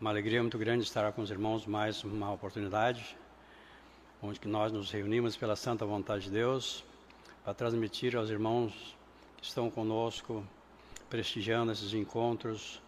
[0.00, 3.14] Uma alegria muito grande estar com os irmãos mais uma oportunidade,
[4.22, 6.82] onde nós nos reunimos pela santa vontade de Deus
[7.44, 8.96] para transmitir aos irmãos
[9.36, 10.42] que estão conosco,
[11.10, 12.80] prestigiando esses encontros,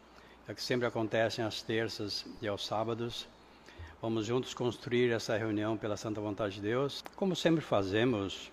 [0.49, 3.29] é que sempre acontecem às terças e aos sábados.
[4.01, 7.05] Vamos juntos construir essa reunião pela santa vontade de Deus.
[7.15, 8.51] Como sempre fazemos,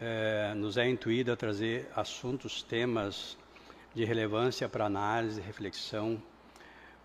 [0.00, 3.36] é, nos é intuído trazer assuntos, temas
[3.96, 6.22] de relevância para análise reflexão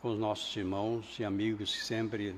[0.04, 2.36] com os nossos irmãos e amigos que sempre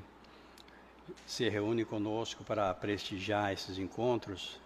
[1.25, 4.59] se reúnem conosco para prestigiar esses encontros.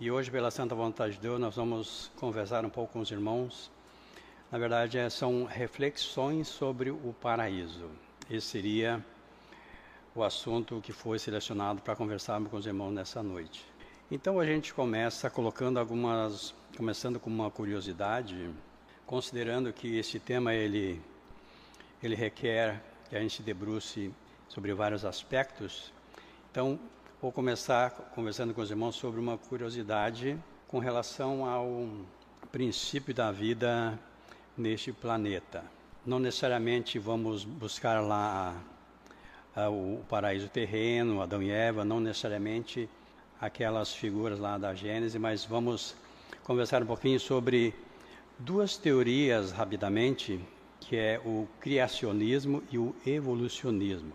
[0.00, 3.70] E hoje, pela santa vontade de Deus, nós vamos conversar um pouco com os irmãos.
[4.50, 7.88] Na verdade, é, são reflexões sobre o paraíso.
[8.28, 9.00] Esse seria
[10.12, 13.64] o assunto que foi selecionado para conversarmos com os irmãos nessa noite.
[14.10, 18.50] Então a gente começa colocando algumas, começando com uma curiosidade,
[19.06, 21.00] considerando que esse tema ele
[22.02, 24.12] ele requer que a gente debruce
[24.48, 25.92] sobre vários aspectos.
[26.50, 26.78] Então,
[27.20, 31.88] vou começar conversando com os irmãos sobre uma curiosidade com relação ao
[32.50, 33.98] princípio da vida
[34.56, 35.64] neste planeta.
[36.04, 38.54] Não necessariamente vamos buscar lá
[39.56, 42.88] o paraíso terreno, Adão e Eva, não necessariamente
[43.40, 45.96] aquelas figuras lá da Gênesis, mas vamos
[46.44, 47.74] conversar um pouquinho sobre
[48.38, 50.40] duas teorias rapidamente,
[50.80, 54.12] que é o criacionismo e o evolucionismo.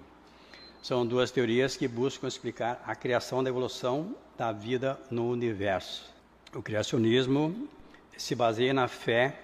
[0.82, 6.12] São duas teorias que buscam explicar a criação da evolução da vida no universo.
[6.54, 7.68] O criacionismo
[8.18, 9.40] se baseia na fé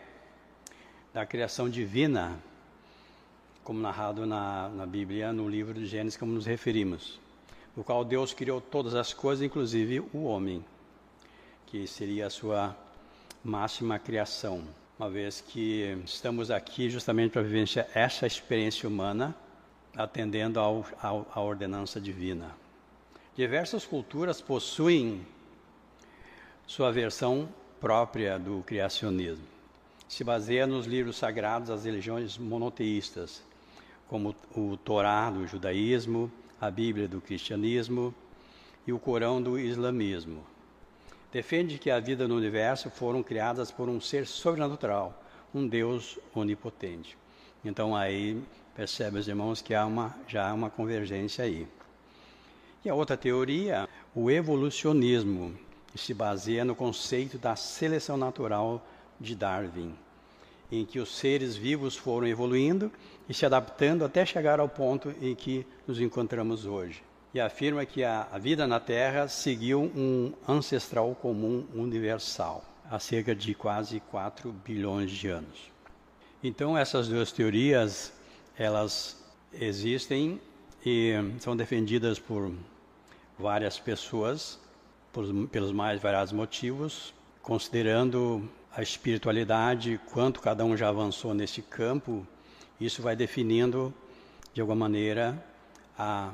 [1.13, 2.39] da criação divina,
[3.63, 7.19] como narrado na, na Bíblia, no livro de Gênesis, como nos referimos
[7.77, 10.65] no qual Deus criou todas as coisas, inclusive o homem,
[11.67, 12.75] que seria a sua
[13.43, 14.63] máxima criação,
[14.99, 19.35] uma vez que estamos aqui justamente para vivenciar essa experiência humana,
[19.95, 22.55] atendendo à ordenança divina.
[23.35, 25.25] Diversas culturas possuem
[26.65, 27.47] sua versão
[27.79, 29.45] própria do criacionismo.
[30.07, 33.43] Se baseia nos livros sagrados das religiões monoteístas,
[34.07, 38.15] como o Torá do judaísmo, a Bíblia do cristianismo
[38.87, 40.43] e o Corão do islamismo.
[41.31, 45.23] Defende que a vida no universo foram criadas por um ser sobrenatural,
[45.53, 47.17] um Deus onipotente.
[47.63, 48.41] Então aí
[48.75, 51.67] percebe os irmãos que há uma, já há uma convergência aí.
[52.83, 55.57] E a outra teoria, o evolucionismo,
[55.87, 58.85] que se baseia no conceito da seleção natural
[59.19, 59.95] de Darwin
[60.71, 62.91] em que os seres vivos foram evoluindo
[63.27, 67.01] e se adaptando até chegar ao ponto em que nos encontramos hoje.
[67.33, 73.35] E afirma que a, a vida na Terra seguiu um ancestral comum universal, há cerca
[73.35, 75.71] de quase 4 bilhões de anos.
[76.41, 78.13] Então essas duas teorias,
[78.57, 79.23] elas
[79.53, 80.39] existem
[80.85, 82.51] e são defendidas por
[83.37, 84.59] várias pessoas,
[85.11, 92.25] por, pelos mais variados motivos, considerando a espiritualidade, quanto cada um já avançou nesse campo,
[92.79, 93.93] isso vai definindo,
[94.53, 95.43] de alguma maneira,
[95.97, 96.31] a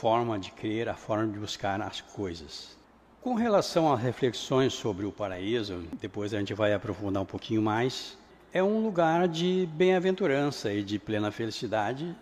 [0.00, 2.76] forma de crer, a forma de buscar as coisas.
[3.22, 8.18] Com relação às reflexões sobre o paraíso, depois a gente vai aprofundar um pouquinho mais,
[8.52, 12.14] é um lugar de bem-aventurança e de plena felicidade,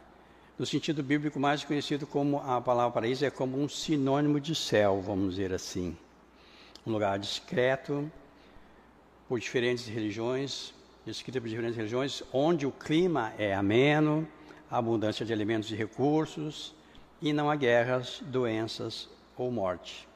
[0.57, 5.03] no sentido bíblico mais conhecido como a palavra paraíso é como um sinônimo de céu,
[5.05, 5.97] vamos dizer assim.
[6.87, 8.09] Um lugar discreto,
[9.29, 10.73] por diferentes religiões,
[11.05, 14.29] escrita por diferentes religiões, onde o clima é ameno,
[14.71, 16.73] abundância de alimentos e recursos,
[17.21, 20.07] e não há guerras, doenças ou morte.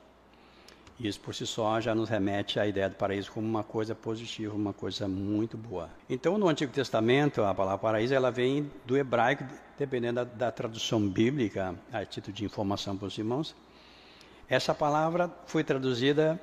[1.00, 4.54] Isso por si só já nos remete à ideia do paraíso como uma coisa positiva,
[4.54, 5.88] uma coisa muito boa.
[6.10, 9.44] Então, no Antigo Testamento, a palavra paraíso ela vem do hebraico,
[9.78, 13.54] dependendo da, da tradução bíblica, a título de informação para os irmãos.
[14.48, 16.40] Essa palavra foi traduzida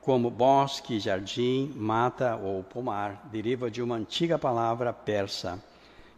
[0.00, 5.60] como bosque, jardim, mata ou pomar, deriva de uma antiga palavra persa,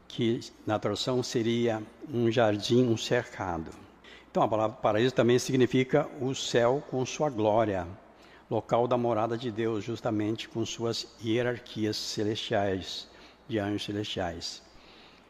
[0.08, 1.82] que na tradução seria
[2.12, 3.70] um jardim, um cercado.
[4.30, 7.86] Então a palavra paraíso também significa o céu com sua glória,
[8.50, 13.08] local da morada de Deus, justamente com suas hierarquias celestiais,
[13.46, 14.62] de anjos celestiais.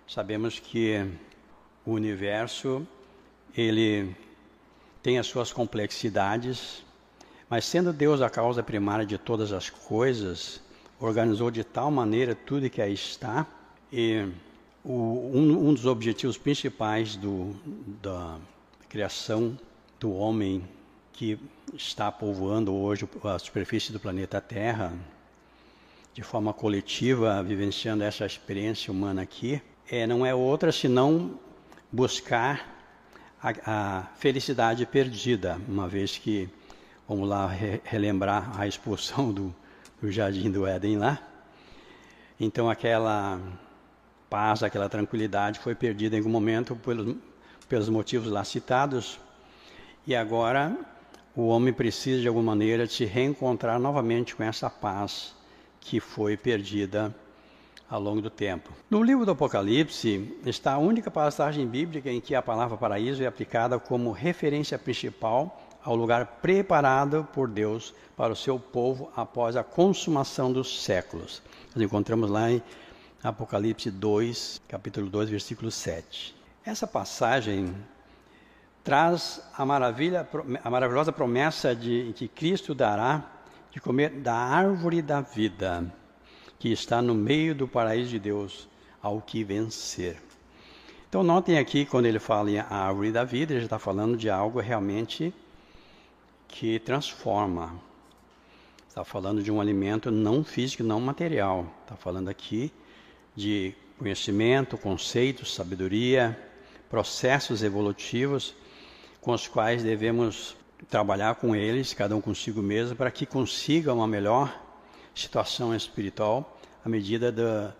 [0.06, 1.04] Sabemos que
[1.84, 2.86] o universo
[3.56, 4.14] ele
[5.02, 6.84] tem as suas complexidades,
[7.48, 10.60] mas sendo Deus a causa primária de todas as coisas,
[11.00, 13.46] organizou de tal maneira tudo que aí está,
[13.92, 14.28] e
[14.84, 17.54] o, um, um, dos objetivos principais do,
[18.02, 18.38] da
[18.88, 19.58] criação
[19.98, 20.66] do homem
[21.12, 21.38] que
[21.74, 24.92] está povoando hoje a superfície do planeta Terra,
[26.14, 29.60] de forma coletiva, vivenciando essa experiência humana aqui,
[29.90, 31.38] é, não é outra senão
[31.90, 32.78] buscar
[33.42, 36.48] a, a felicidade perdida, uma vez que,
[37.08, 39.54] vamos lá re, relembrar a expulsão do,
[40.00, 41.18] do jardim do Éden lá.
[42.38, 43.40] Então aquela
[44.28, 47.16] paz, aquela tranquilidade foi perdida em algum momento pelos,
[47.68, 49.18] pelos motivos lá citados.
[50.06, 50.76] E agora
[51.34, 55.34] o homem precisa de alguma maneira se reencontrar novamente com essa paz
[55.80, 57.14] que foi perdida
[57.88, 58.70] ao longo do tempo.
[58.90, 63.26] No livro do Apocalipse está a única passagem bíblica em que a palavra paraíso é
[63.26, 69.64] aplicada como referência principal ao lugar preparado por Deus para o seu povo após a
[69.64, 71.40] consumação dos séculos.
[71.74, 72.62] Nós encontramos lá em
[73.22, 76.36] Apocalipse 2, capítulo 2, versículo 7.
[76.64, 77.74] Essa passagem
[78.84, 80.28] traz a, maravilha,
[80.62, 83.24] a maravilhosa promessa de que Cristo dará
[83.72, 85.92] de comer da árvore da vida
[86.60, 88.68] que está no meio do paraíso de Deus
[89.02, 90.22] ao que vencer.
[91.08, 94.60] Então notem aqui quando ele fala em árvore da vida, ele está falando de algo
[94.60, 95.34] realmente
[96.46, 97.80] que transforma.
[98.88, 101.66] Está falando de um alimento não físico, não material.
[101.84, 102.72] Está falando aqui
[103.34, 106.38] de conhecimento, conceitos, sabedoria,
[106.88, 108.54] processos evolutivos
[109.20, 110.56] com os quais devemos
[110.88, 114.54] trabalhar com eles, cada um consigo mesmo, para que consiga uma melhor
[115.14, 117.72] situação espiritual à medida do,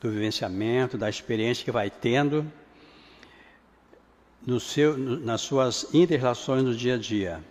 [0.00, 2.50] do vivenciamento, da experiência que vai tendo
[4.44, 7.44] no seu, nas suas inter-relações do dia a dia.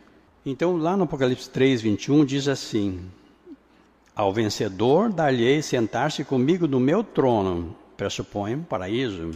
[0.46, 3.10] Então, lá no Apocalipse 3, 21, diz assim:
[4.16, 9.32] Ao vencedor dar-lhe sentar-se comigo no meu trono, pressupõe paraíso.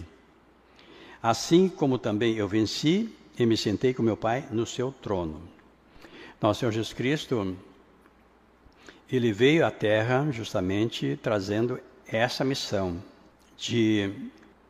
[1.21, 5.41] Assim como também eu venci e me sentei com meu Pai no seu trono.
[6.41, 7.57] Nosso Senhor Jesus Cristo
[9.11, 11.77] ele veio à Terra justamente trazendo
[12.07, 13.03] essa missão
[13.57, 14.09] de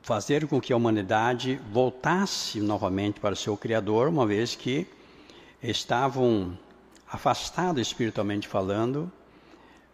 [0.01, 4.88] fazer com que a humanidade voltasse novamente para o seu Criador, uma vez que
[5.61, 6.57] estavam
[7.07, 9.11] afastados espiritualmente falando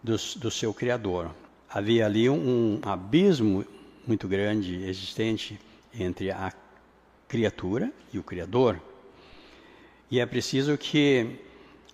[0.06, 1.32] do, do seu Criador.
[1.68, 3.66] Havia ali um, um abismo
[4.08, 5.60] muito grande existente
[5.94, 6.54] entre a
[7.28, 8.80] criatura e o Criador.
[10.10, 11.40] E é preciso que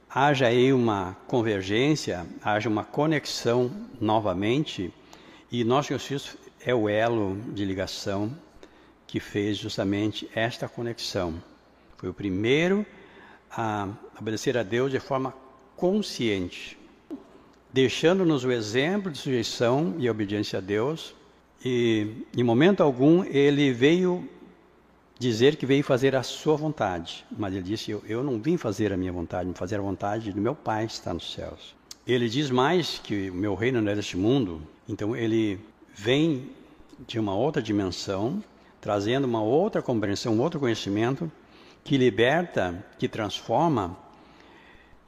[0.09, 4.93] haja aí uma convergência, haja uma conexão novamente,
[5.49, 8.35] e nosso Jesus é o elo de ligação
[9.07, 11.41] que fez justamente esta conexão.
[11.97, 12.85] Foi o primeiro
[13.49, 13.87] a
[14.19, 15.33] obedecer a Deus de forma
[15.77, 16.77] consciente,
[17.73, 21.15] deixando-nos o exemplo de sujeição e obediência a Deus,
[21.63, 24.27] e em momento algum ele veio
[25.17, 27.23] dizer que veio fazer a sua vontade.
[27.37, 30.31] Mas ele disse: eu, eu não vim fazer a minha vontade, vim fazer a vontade
[30.31, 31.75] do meu Pai que está nos céus.
[32.05, 35.59] Ele diz mais que o meu reino não é deste mundo, então ele
[35.95, 36.49] vem
[37.07, 38.43] de uma outra dimensão,
[38.79, 41.31] trazendo uma outra compreensão, um outro conhecimento
[41.83, 43.95] que liberta, que transforma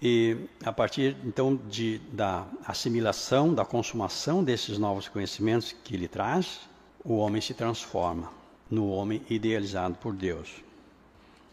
[0.06, 0.36] e
[0.66, 6.60] a partir então de, da assimilação, da consumação desses novos conhecimentos que ele traz,
[7.06, 8.30] o homem se transforma
[8.70, 10.50] no homem idealizado por Deus.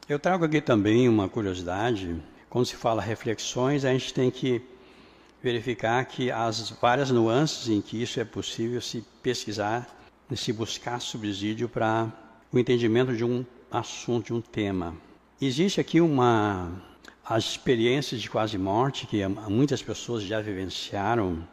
[0.09, 2.21] Eu trago aqui também uma curiosidade.
[2.49, 4.61] Quando se fala reflexões, a gente tem que
[5.41, 9.89] verificar que as várias nuances em que isso é possível se pesquisar,
[10.35, 12.13] se buscar subsídio para
[12.53, 14.97] o entendimento de um assunto, de um tema.
[15.41, 16.90] Existe aqui uma
[17.31, 21.47] as experiências de quase morte que muitas pessoas já vivenciaram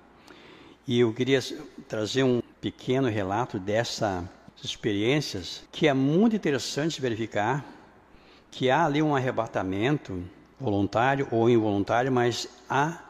[0.88, 1.40] e eu queria
[1.88, 4.28] trazer um pequeno relato dessa
[4.64, 7.64] experiências que é muito interessante verificar
[8.50, 10.24] que há ali um arrebatamento
[10.60, 13.04] voluntário ou involuntário, mas há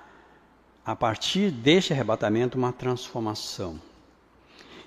[0.85, 3.79] a partir deste arrebatamento uma transformação.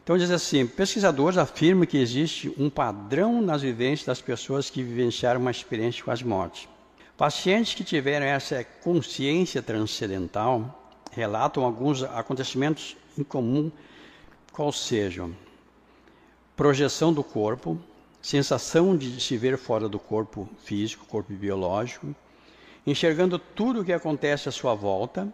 [0.04, 5.40] Então diz assim, pesquisadores afirmam que existe um padrão nas vivências das pessoas que vivenciaram
[5.40, 6.68] uma experiência de quase morte.
[7.20, 13.70] Pacientes que tiveram essa consciência transcendental relatam alguns acontecimentos em comum,
[14.50, 15.36] qual sejam
[16.56, 17.78] projeção do corpo,
[18.22, 22.06] sensação de se ver fora do corpo físico, corpo biológico,
[22.86, 25.30] enxergando tudo o que acontece à sua volta,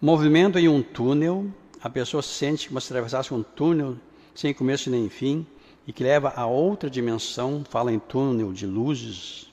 [0.00, 1.46] movimento em um túnel,
[1.80, 3.96] a pessoa sente como se atravessasse um túnel
[4.34, 5.46] sem começo nem fim
[5.86, 9.52] e que leva a outra dimensão, fala em túnel de luzes,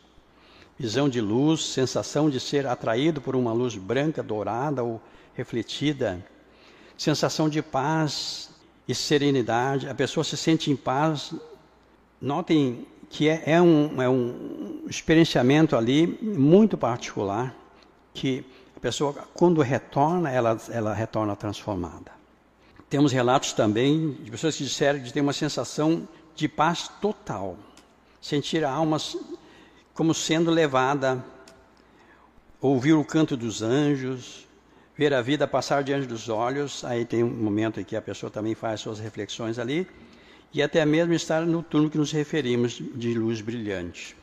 [0.78, 5.02] visão de luz, sensação de ser atraído por uma luz branca, dourada ou
[5.36, 6.24] refletida,
[6.98, 8.54] sensação de paz,
[8.88, 11.34] e serenidade, a pessoa se sente em paz.
[12.22, 17.56] Notem que é, é, um, é um experienciamento ali muito particular,
[18.14, 22.12] que a pessoa, quando retorna, ela, ela retorna transformada.
[22.90, 27.58] Temos relatos também de pessoas que disseram que têm uma sensação de paz total,
[28.22, 28.98] sentir a alma
[29.94, 31.24] como sendo levada,
[32.60, 34.48] ouvir o canto dos anjos,
[34.98, 36.84] ver a vida passar diante dos olhos.
[36.84, 39.88] Aí tem um momento em que a pessoa também faz suas reflexões ali,
[40.54, 44.16] e até mesmo estar no turno que nos referimos de luz brilhante.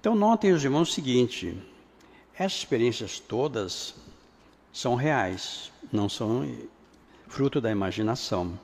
[0.00, 1.56] Então, notem os irmãos o seguinte:
[2.34, 3.94] essas experiências todas
[4.72, 6.48] são reais, não são
[7.26, 8.58] fruto da imaginação.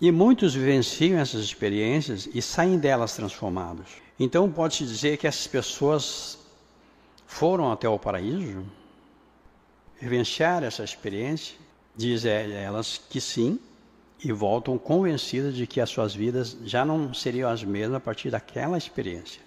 [0.00, 4.05] E muitos vivenciam essas experiências e saem delas transformados.
[4.18, 6.38] Então, pode-se dizer que essas pessoas
[7.26, 8.64] foram até o paraíso,
[10.00, 11.56] vivenciaram essa experiência,
[11.94, 13.58] diz elas que sim,
[14.24, 18.30] e voltam convencidas de que as suas vidas já não seriam as mesmas a partir
[18.30, 19.42] daquela experiência.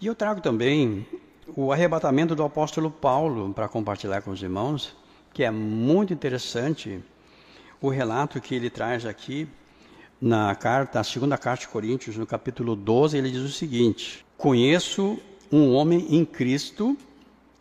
[0.00, 1.06] E eu trago também
[1.54, 4.96] o arrebatamento do apóstolo Paulo para compartilhar com os irmãos,
[5.32, 7.02] que é muito interessante
[7.80, 9.46] o relato que ele traz aqui
[10.20, 15.18] na carta, a segunda carta de Coríntios, no capítulo 12, ele diz o seguinte: Conheço
[15.50, 16.96] um homem em Cristo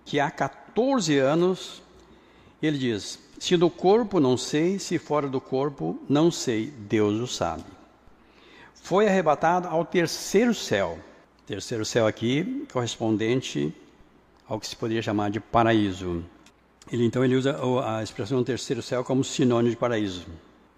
[0.05, 1.81] que há 14 anos,
[2.61, 7.27] ele diz: Se do corpo não sei, se fora do corpo não sei, Deus o
[7.27, 7.63] sabe.
[8.73, 10.99] Foi arrebatado ao terceiro céu.
[11.45, 13.73] Terceiro céu aqui, correspondente
[14.47, 16.23] ao que se poderia chamar de paraíso.
[16.91, 20.25] Ele então ele usa a expressão terceiro céu como sinônimo de paraíso.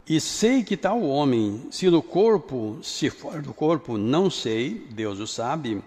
[0.08, 5.20] E sei que tal homem, se no corpo, se fora do corpo, não sei, Deus
[5.20, 5.82] o sabe,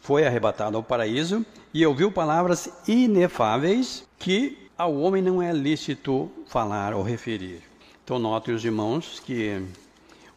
[0.00, 6.94] foi arrebatado ao paraíso e ouviu palavras inefáveis que ao homem não é lícito falar
[6.94, 7.62] ou referir.
[8.02, 9.62] Então notem os irmãos que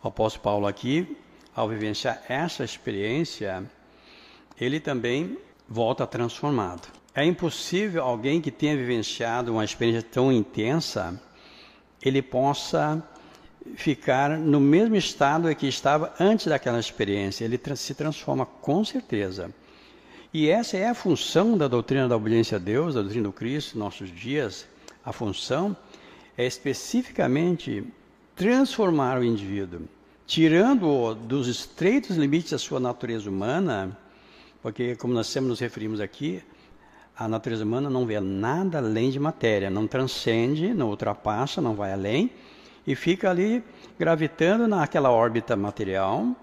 [0.04, 1.18] o apóstolo Paulo aqui,
[1.56, 3.64] ao vivenciar essa experiência,
[4.62, 6.88] ele também volta transformado.
[7.16, 11.20] É impossível alguém que tenha vivenciado uma experiência tão intensa,
[12.00, 13.04] ele possa
[13.76, 17.46] ficar no mesmo estado que estava antes daquela experiência.
[17.46, 19.54] Ele se transforma com certeza.
[20.34, 23.78] E essa é a função da doutrina da obediência a Deus, da doutrina do Cristo,
[23.78, 24.66] nossos dias.
[25.06, 25.76] A função
[26.38, 27.84] é especificamente
[28.36, 29.82] transformar o indivíduo,
[30.26, 33.98] tirando-o dos estreitos limites da sua natureza humana,
[34.62, 36.42] porque, como nós sempre nos referimos aqui,
[37.16, 41.94] a natureza humana não vê nada além de matéria, não transcende, não ultrapassa, não vai
[41.94, 42.32] além
[42.86, 43.64] e fica ali
[43.98, 46.36] gravitando naquela órbita material.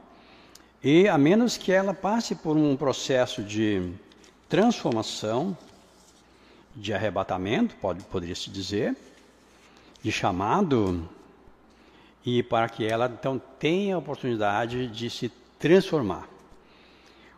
[0.82, 3.92] E a menos que ela passe por um processo de
[4.48, 5.56] transformação,
[6.74, 8.96] de arrebatamento, pode, poderia se dizer,
[10.02, 11.08] de chamado,
[12.24, 16.28] e para que ela então tenha a oportunidade de se transformar.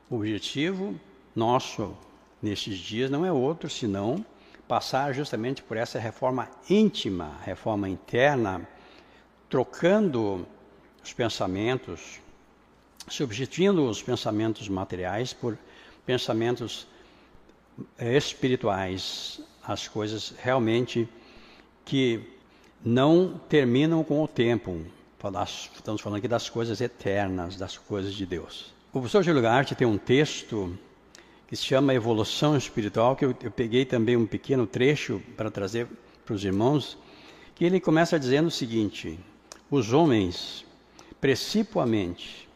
[0.08, 0.94] O objetivo
[1.34, 1.96] nosso
[2.40, 4.24] nestes dias não é outro senão
[4.68, 8.66] passar justamente por essa reforma íntima, reforma interna,
[9.52, 10.46] trocando
[11.04, 12.20] os pensamentos,
[13.06, 15.58] substituindo os pensamentos materiais por
[16.06, 16.86] pensamentos
[17.98, 21.06] eh, espirituais, as coisas realmente
[21.84, 22.22] que
[22.82, 24.86] não terminam com o tempo.
[25.74, 28.72] Estamos falando aqui das coisas eternas, das coisas de Deus.
[28.88, 30.78] O professor Júlio Garte tem um texto
[31.46, 35.86] que se chama Evolução Espiritual, que eu, eu peguei também um pequeno trecho para trazer
[36.24, 36.96] para os irmãos,
[37.54, 39.20] que ele começa dizendo o seguinte:
[39.72, 40.66] os homens,
[41.18, 42.46] precipuamente,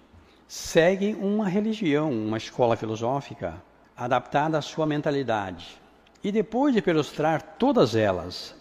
[0.47, 3.55] seguem uma religião, uma escola filosófica
[3.97, 5.81] adaptada à sua mentalidade.
[6.23, 8.55] E depois de perustrar todas elas,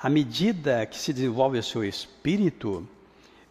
[0.00, 2.88] à medida que se desenvolve o seu espírito,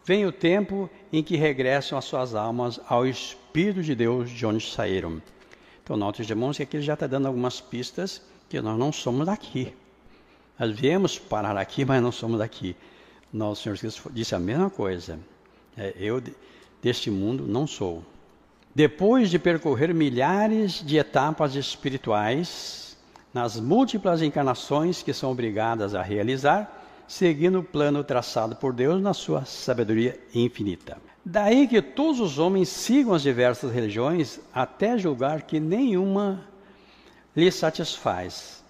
[0.02, 4.66] vem o tempo em que regressam as suas almas ao Espírito de Deus de onde
[4.66, 5.20] saíram.
[5.84, 9.26] Então, note, irmãos, que aqui ele já está dando algumas pistas que nós não somos
[9.26, 9.74] daqui.
[10.58, 12.74] Nós viemos parar aqui, mas não somos daqui.
[13.32, 15.18] Nosso Senhor Jesus disse a mesma coisa.
[15.76, 16.22] É, eu
[16.82, 18.02] deste mundo não sou.
[18.74, 22.96] Depois de percorrer milhares de etapas espirituais,
[23.32, 29.14] nas múltiplas encarnações que são obrigadas a realizar, seguindo o plano traçado por Deus na
[29.14, 30.98] sua sabedoria infinita.
[31.24, 36.44] Daí que todos os homens sigam as diversas religiões até julgar que nenhuma
[37.36, 38.62] lhes satisfaz.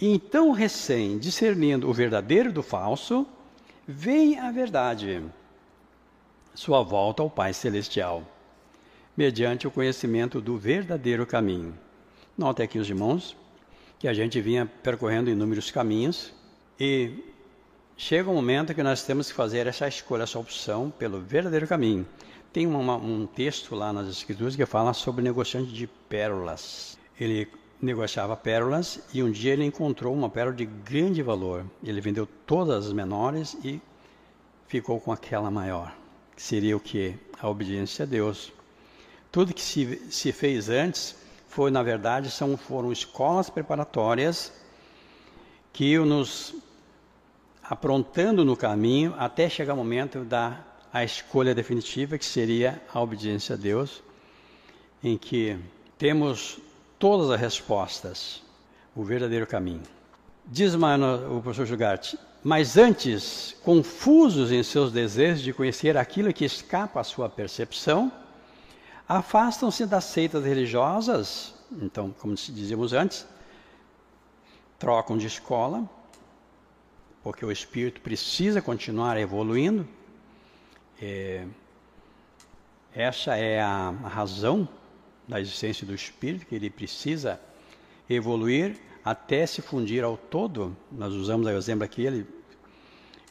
[0.00, 3.26] Então, recém discernindo o verdadeiro do falso,
[3.90, 5.22] vem a verdade,
[6.54, 8.22] sua volta ao Pai Celestial,
[9.16, 11.76] mediante o conhecimento do verdadeiro caminho.
[12.38, 13.36] Note aqui os irmãos
[13.98, 16.32] que a gente vinha percorrendo inúmeros caminhos
[16.78, 17.12] e
[17.96, 22.06] chega um momento que nós temos que fazer essa escolha, essa opção pelo verdadeiro caminho.
[22.52, 26.96] Tem uma, um texto lá nas Escrituras que fala sobre negociante de pérolas.
[27.18, 27.46] Ele
[27.80, 31.64] negociava pérolas e um dia ele encontrou uma pérola de grande valor.
[31.82, 33.80] Ele vendeu todas as menores e
[34.66, 35.94] ficou com aquela maior,
[36.36, 37.14] que seria o que?
[37.40, 38.52] A obediência a Deus.
[39.32, 41.16] Tudo que se, se fez antes
[41.48, 44.52] foi, na verdade, são, foram escolas preparatórias
[45.72, 46.54] que nos
[47.62, 53.54] aprontando no caminho até chegar o momento da a escolha definitiva, que seria a obediência
[53.54, 54.02] a Deus,
[55.02, 55.56] em que
[55.96, 56.58] temos
[57.00, 58.42] todas as respostas,
[58.94, 59.82] o verdadeiro caminho.
[60.46, 67.00] Diz o professor Jugarte, mas antes, confusos em seus desejos de conhecer aquilo que escapa
[67.00, 68.12] à sua percepção,
[69.08, 73.26] afastam-se das seitas religiosas, então, como dizíamos antes,
[74.78, 75.88] trocam de escola,
[77.22, 79.88] porque o espírito precisa continuar evoluindo.
[81.00, 81.46] É,
[82.94, 84.68] essa é a razão
[85.30, 87.40] da existência do espírito, que ele precisa
[88.08, 90.76] evoluir até se fundir ao todo.
[90.90, 92.26] Nós usamos o exemplo aqui, ele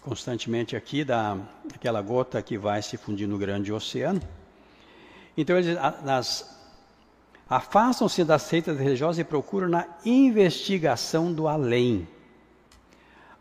[0.02, 1.38] constantemente aqui da
[1.76, 4.22] aquela gota que vai se fundir no grande oceano.
[5.38, 5.78] Então eles
[7.50, 12.08] afastam-se das seitas religiosas e procuram na investigação do além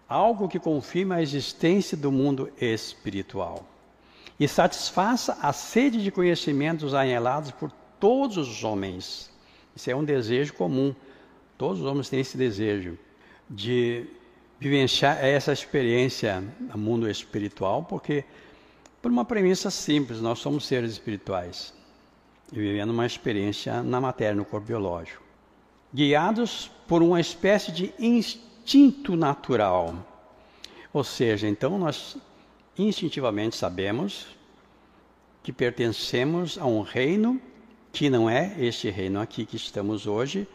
[0.08, 3.64] algo que confirma a existência do mundo espiritual
[4.40, 9.30] e satisfaça a sede de conhecimentos anelados por todos os homens.
[9.74, 10.94] Isso é um desejo comum.
[11.56, 12.98] Todos os homens têm esse desejo
[13.48, 14.06] de
[14.60, 18.24] vivenciar essa experiência no mundo espiritual, porque
[19.00, 21.72] por uma premissa simples, nós somos seres espirituais
[22.52, 25.22] e vivendo uma experiência na matéria, no corpo biológico,
[25.94, 29.94] guiados por uma espécie de instinto natural.
[30.92, 32.16] Ou seja, então nós
[32.76, 34.26] instintivamente sabemos
[35.42, 37.40] que pertencemos a um reino
[37.92, 40.46] que não é este reino aqui que estamos hoje,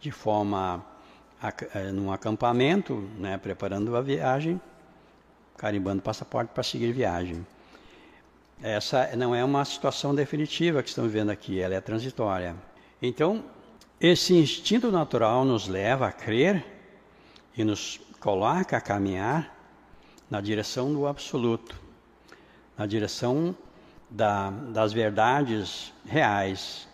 [0.00, 0.84] de forma
[1.74, 4.60] eh, num acampamento, né, preparando a viagem,
[5.56, 7.46] carimbando passaporte para seguir viagem.
[8.62, 12.54] Essa não é uma situação definitiva que estamos vivendo aqui, ela é transitória.
[13.00, 13.42] Então,
[13.98, 16.64] esse instinto natural nos leva a crer
[17.56, 19.56] e nos coloca a caminhar
[20.30, 21.74] na direção do absoluto,
[22.76, 23.56] na direção
[24.10, 26.88] da, das verdades reais.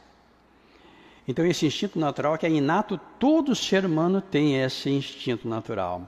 [1.27, 6.03] Então, esse instinto natural que é inato, todo ser humano tem esse instinto natural,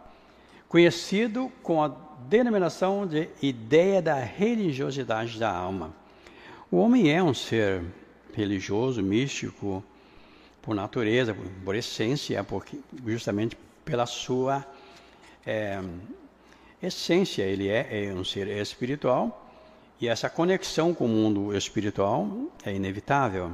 [0.69, 1.91] conhecido com a
[2.29, 5.93] denominação de ideia da religiosidade da alma.
[6.71, 7.83] O homem é um ser
[8.35, 9.83] religioso, místico,
[10.63, 14.65] por natureza, por essência, porque, justamente pela sua
[15.47, 15.81] é,
[16.81, 17.43] essência.
[17.43, 19.48] Ele é, é um ser espiritual
[20.01, 22.29] e essa conexão com o mundo espiritual
[22.65, 23.53] é inevitável.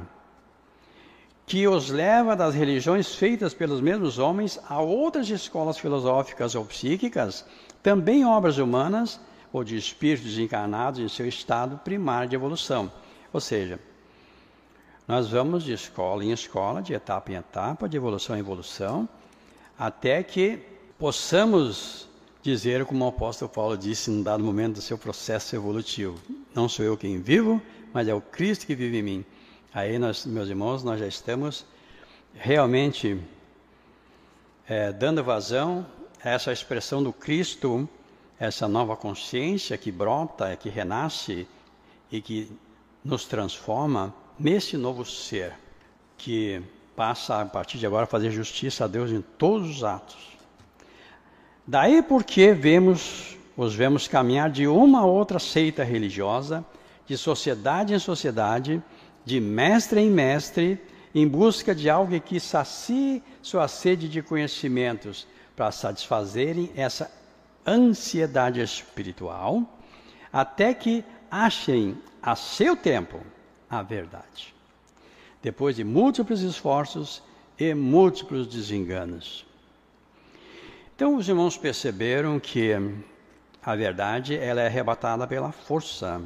[1.47, 7.45] Que os leva das religiões feitas pelos mesmos homens a outras escolas filosóficas ou psíquicas,
[7.81, 9.19] também obras humanas
[9.53, 12.91] ou de espíritos encarnados em seu estado primário de evolução.
[13.31, 13.79] Ou seja,
[15.07, 19.07] nós vamos de escola em escola, de etapa em etapa, de evolução em evolução,
[19.77, 20.59] até que
[20.97, 22.07] possamos
[22.45, 26.15] dizer, como o apóstolo Paulo disse em um dado momento do seu processo evolutivo:
[26.53, 27.59] Não sou eu quem vivo,
[27.91, 29.25] mas é o Cristo que vive em mim.
[29.73, 31.65] Aí, nós, meus irmãos, nós já estamos
[32.35, 33.19] realmente
[34.67, 35.87] é, dando vazão
[36.23, 37.89] a essa expressão do Cristo,
[38.39, 41.47] essa nova consciência que brota, que renasce
[42.11, 42.51] e que
[43.03, 45.53] nos transforma nesse novo ser
[46.15, 46.61] que
[46.95, 50.34] passa a partir de agora a fazer justiça a Deus em todos os atos
[51.67, 56.63] Daí porque vemos, os vemos caminhar de uma a outra seita religiosa,
[57.07, 58.81] de sociedade em sociedade,
[59.25, 60.79] de mestre em mestre,
[61.13, 67.09] em busca de algo que sacie sua sede de conhecimentos, para satisfazerem essa
[67.65, 69.63] ansiedade espiritual,
[70.31, 73.19] até que achem a seu tempo
[73.69, 74.53] a verdade.
[75.41, 77.23] Depois de múltiplos esforços
[77.57, 79.44] e múltiplos desenganos.
[80.95, 82.71] Então os irmãos perceberam que
[83.61, 86.21] a verdade ela é arrebatada pela força,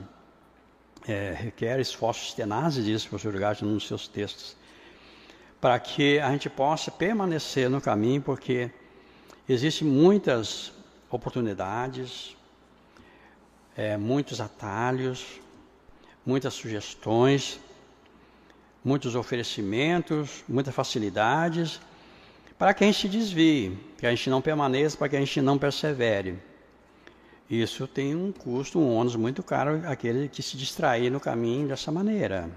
[1.08, 4.56] é, requer esforços tenazes, diz o professor Gatti nos seus textos,
[5.60, 8.70] para que a gente possa permanecer no caminho, porque
[9.48, 10.72] existem muitas
[11.10, 12.38] oportunidades,
[13.76, 15.42] é, muitos atalhos,
[16.24, 17.60] muitas sugestões,
[18.86, 21.82] muitos oferecimentos, muitas facilidades,
[22.60, 25.58] para que a gente desvie, que a gente não permaneça, para que a gente não
[25.58, 26.38] persevere.
[27.50, 31.89] Isso tem um custo, um ônus muito caro, aquele que se distrair no caminho dessa
[31.89, 32.52] maneira.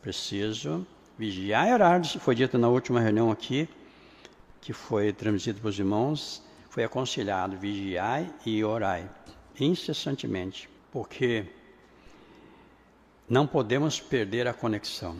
[0.00, 0.86] Preciso
[1.18, 2.06] vigiar e orar.
[2.20, 3.68] Foi dito na última reunião aqui,
[4.60, 9.10] que foi transmitido para os irmãos, foi aconselhado vigiai e orai
[9.58, 11.46] incessantemente, porque
[13.28, 15.16] não podemos perder a conexão.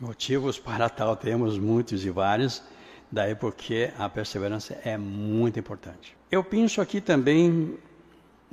[0.00, 2.62] Motivos para tal temos muitos e vários,
[3.10, 6.16] daí porque a perseverança é muito importante.
[6.30, 7.76] Eu penso aqui também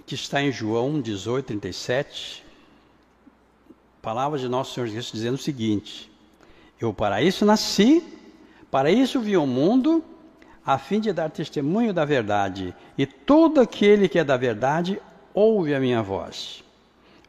[0.08, 2.43] que está em João 18, 37,
[4.01, 6.12] palavras de nosso Senhor Jesus dizendo o seguinte:
[6.81, 8.03] Eu para isso nasci,
[8.71, 10.03] para isso vi o mundo,
[10.65, 14.99] a fim de dar testemunho da verdade, e todo aquele que é da verdade
[15.31, 16.63] ouve a minha voz.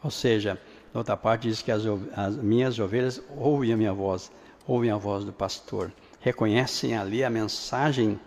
[0.03, 0.59] Ou seja,
[0.99, 1.83] outra parte diz que as,
[2.15, 4.31] as minhas ovelhas ouvem a minha voz,
[4.67, 8.19] ouvem a voz do pastor, reconhecem ali a mensagem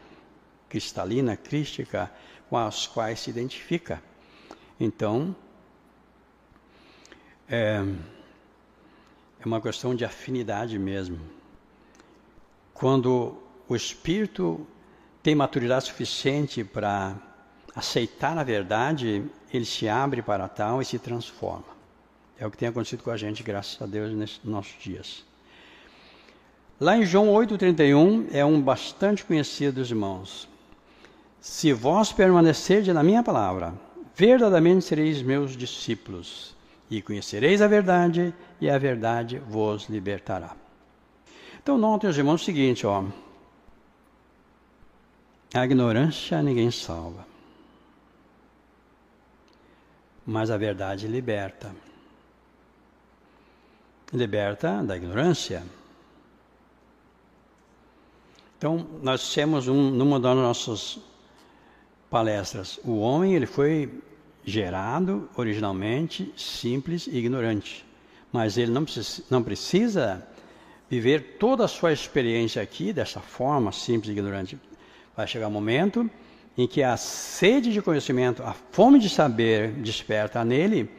[0.69, 2.11] cristalina, crística,
[2.49, 4.01] com as quais se identifica.
[4.79, 5.35] Então,
[7.49, 7.83] é,
[9.39, 11.19] é uma questão de afinidade mesmo.
[12.73, 14.65] Quando o espírito
[15.21, 17.15] tem maturidade suficiente para
[17.75, 21.78] aceitar a verdade, ele se abre para tal e se transforma.
[22.39, 25.25] É o que tem acontecido com a gente, graças a Deus, nesses nossos dias.
[26.79, 30.47] Lá em João 8,31 é um bastante conhecido dos irmãos.
[31.41, 33.73] Se vós permanecerdes na minha palavra,
[34.15, 36.55] verdadeiramente sereis meus discípulos,
[36.89, 40.55] e conhecereis a verdade, e a verdade vos libertará.
[41.61, 43.03] Então, notem, os irmãos, o seguinte, ó.
[45.53, 47.27] A ignorância ninguém salva.
[50.25, 51.75] Mas a verdade liberta
[54.13, 55.63] liberta da ignorância.
[58.57, 60.99] Então, nós temos um, numa das nossas
[62.09, 64.01] palestras, o homem ele foi
[64.43, 67.85] gerado originalmente simples e ignorante,
[68.31, 70.27] mas ele não precisa, não precisa
[70.89, 74.57] viver toda a sua experiência aqui dessa forma simples e ignorante.
[75.15, 76.09] Vai chegar um momento
[76.57, 80.89] em que a sede de conhecimento, a fome de saber desperta nele,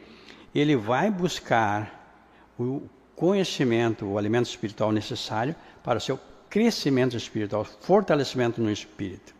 [0.55, 2.23] ele vai buscar
[2.57, 2.81] o
[3.21, 9.35] conhecimento, o alimento espiritual necessário para o seu crescimento espiritual, fortalecimento no espírito.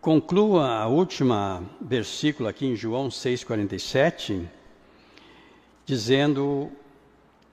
[0.00, 4.44] Conclua a última versículo aqui em João 6,47,
[5.86, 6.68] dizendo,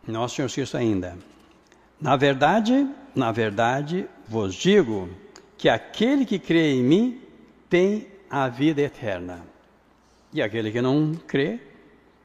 [0.08, 1.16] nosso Senhor Cristo ainda,
[2.02, 5.08] na verdade, na verdade vos digo
[5.56, 7.22] que aquele que crê em mim
[7.70, 9.46] tem a vida eterna,
[10.34, 11.60] e aquele que não crê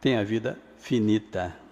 [0.00, 1.65] tem a vida finita.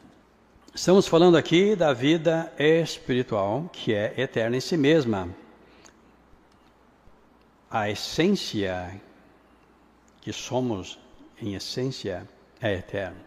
[0.77, 5.29] Estamos falando aqui da vida espiritual, que é eterna em si mesma.
[7.71, 9.01] A essência
[10.21, 10.99] que somos,
[11.41, 12.29] em essência,
[12.61, 13.21] é eterna.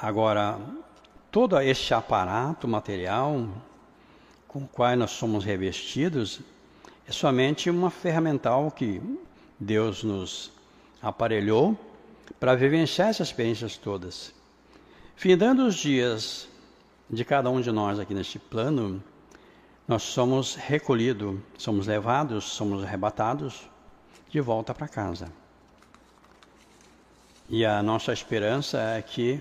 [0.00, 0.58] Agora,
[1.30, 3.46] todo este aparato material
[4.48, 6.40] com o qual nós somos revestidos
[7.06, 8.98] é somente uma ferramental que
[9.60, 10.50] Deus nos
[11.02, 11.78] aparelhou
[12.40, 14.33] para vivenciar essas experiências todas.
[15.16, 16.48] Findando os dias
[17.08, 19.02] de cada um de nós aqui neste plano,
[19.86, 23.68] nós somos recolhidos, somos levados, somos arrebatados
[24.28, 25.30] de volta para casa.
[27.48, 29.40] E a nossa esperança é que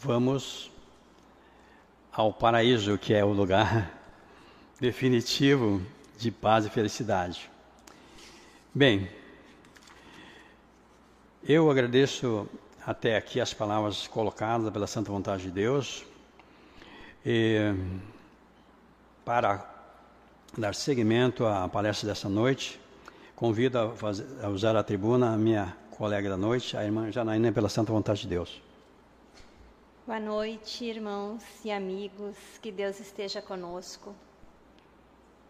[0.00, 0.70] vamos
[2.12, 3.98] ao paraíso, que é o lugar
[4.80, 5.82] definitivo
[6.18, 7.50] de paz e felicidade.
[8.72, 9.08] Bem,
[11.42, 12.48] eu agradeço
[12.86, 16.04] até aqui as palavras colocadas pela santa vontade de Deus.
[17.24, 17.74] E,
[19.24, 19.64] para
[20.56, 22.80] dar seguimento à palestra dessa noite,
[23.34, 27.52] convido a, fazer, a usar a tribuna a minha colega da noite, a irmã Janaína,
[27.52, 28.60] pela santa vontade de Deus.
[30.06, 34.14] Boa noite, irmãos e amigos, que Deus esteja conosco.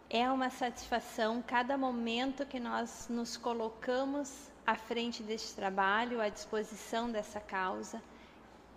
[0.09, 7.11] É uma satisfação cada momento que nós nos colocamos à frente deste trabalho, à disposição
[7.11, 8.01] dessa causa,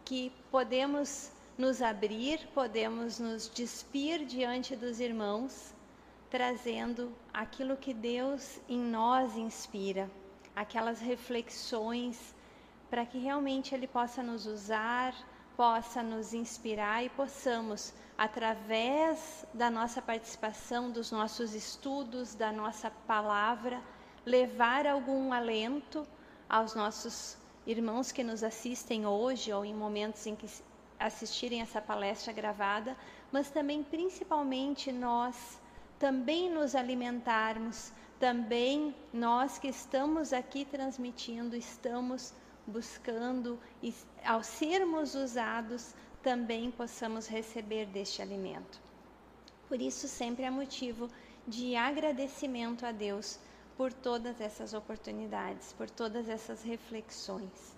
[0.05, 5.73] que podemos nos abrir, podemos nos despir diante dos irmãos,
[6.29, 10.11] trazendo aquilo que Deus em nós inspira,
[10.55, 12.35] aquelas reflexões,
[12.91, 15.15] para que realmente Ele possa nos usar,
[15.57, 23.81] possa nos inspirar e possamos, através da nossa participação, dos nossos estudos, da nossa palavra,
[24.25, 26.07] levar algum alento
[26.49, 30.49] aos nossos irmãos que nos assistem hoje ou em momentos em que
[30.99, 32.97] assistirem essa palestra gravada,
[33.33, 35.61] mas também principalmente nós
[35.99, 42.33] também nos alimentarmos, também nós que estamos aqui transmitindo, estamos
[42.67, 48.81] buscando e ao sermos usados também possamos receber deste alimento.
[49.69, 51.09] Por isso sempre é motivo
[51.47, 53.39] de agradecimento a Deus
[53.77, 57.75] por todas essas oportunidades, por todas essas reflexões.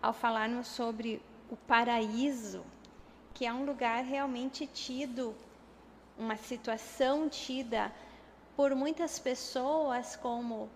[0.00, 2.64] Ao falarmos sobre o paraíso,
[3.34, 5.34] que é um lugar realmente tido,
[6.18, 7.92] uma situação tida
[8.56, 10.70] por muitas pessoas como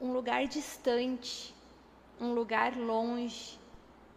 [0.00, 1.54] um lugar distante,
[2.20, 3.58] um lugar longe,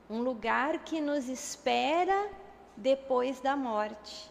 [0.09, 2.29] um lugar que nos espera
[2.75, 4.29] depois da morte,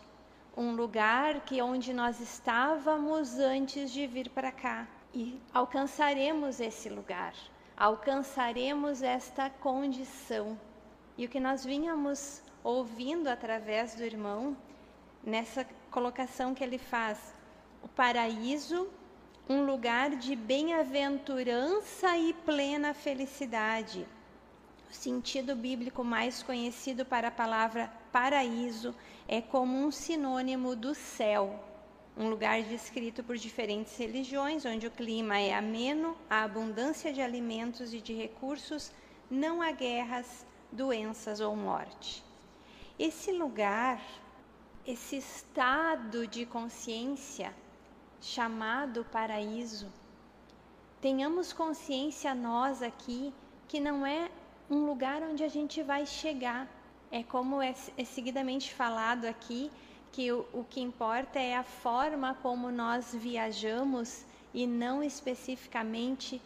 [0.56, 7.34] um lugar que onde nós estávamos antes de vir para cá e alcançaremos esse lugar,
[7.76, 10.58] alcançaremos esta condição.
[11.16, 14.56] E o que nós vínhamos ouvindo através do irmão,
[15.22, 17.32] nessa colocação que ele faz,
[17.82, 18.88] o paraíso,
[19.48, 24.06] um lugar de bem-aventurança e plena felicidade.
[24.90, 28.94] O sentido bíblico mais conhecido para a palavra paraíso
[29.28, 31.62] é como um sinônimo do céu,
[32.16, 37.92] um lugar descrito por diferentes religiões, onde o clima é ameno, há abundância de alimentos
[37.92, 38.92] e de recursos,
[39.30, 42.22] não há guerras, doenças ou morte.
[42.98, 44.00] Esse lugar,
[44.86, 47.52] esse estado de consciência
[48.20, 49.92] chamado paraíso,
[51.00, 53.34] tenhamos consciência nós aqui
[53.66, 54.30] que não é
[54.70, 56.68] um lugar onde a gente vai chegar.
[57.10, 59.70] É como é, é seguidamente falado aqui,
[60.14, 64.24] que o, o que importa é a forma como nós viajamos
[64.54, 66.40] e não especificamente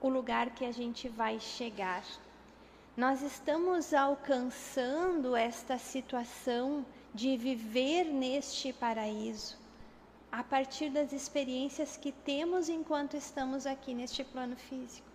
[0.00, 2.02] o lugar que a gente vai chegar.
[2.96, 9.56] Nós estamos alcançando esta situação de viver neste paraíso
[10.32, 15.06] a partir das experiências que temos enquanto estamos aqui neste plano físico.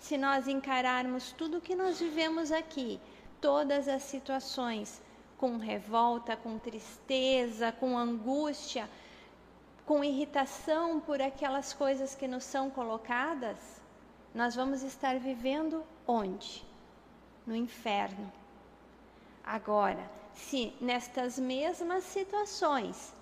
[0.00, 3.00] Se nós encararmos tudo o que nós vivemos aqui,
[3.40, 5.00] todas as situações,
[5.44, 8.88] com revolta, com tristeza, com angústia,
[9.84, 13.58] com irritação por aquelas coisas que nos são colocadas,
[14.34, 16.64] nós vamos estar vivendo onde?
[17.46, 18.32] No inferno.
[19.44, 23.14] Agora, se nestas mesmas situações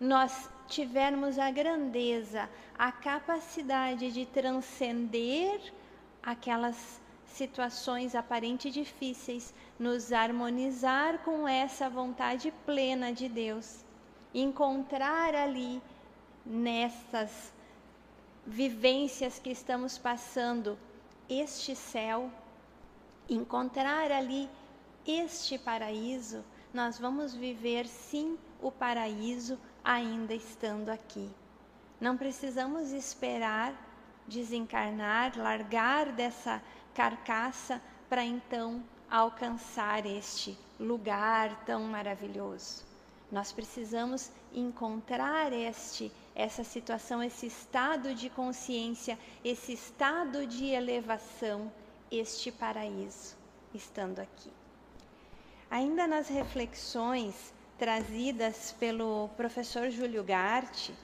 [0.00, 5.74] nós tivermos a grandeza, a capacidade de transcender
[6.22, 6.98] aquelas
[7.36, 13.84] situações aparentes difíceis, nos harmonizar com essa vontade plena de Deus,
[14.34, 15.82] encontrar ali
[16.44, 17.52] nessas
[18.46, 20.78] vivências que estamos passando
[21.28, 22.30] este céu,
[23.28, 24.48] encontrar ali
[25.06, 31.28] este paraíso, nós vamos viver sim o paraíso ainda estando aqui.
[32.00, 33.74] Não precisamos esperar
[34.26, 36.62] desencarnar, largar dessa
[36.96, 37.78] carcaça
[38.08, 42.82] para então alcançar este lugar tão maravilhoso.
[43.30, 51.72] Nós precisamos encontrar este essa situação, esse estado de consciência, esse estado de elevação,
[52.10, 53.34] este paraíso
[53.74, 54.50] estando aqui.
[55.70, 60.94] Ainda nas reflexões trazidas pelo professor Júlio Garte,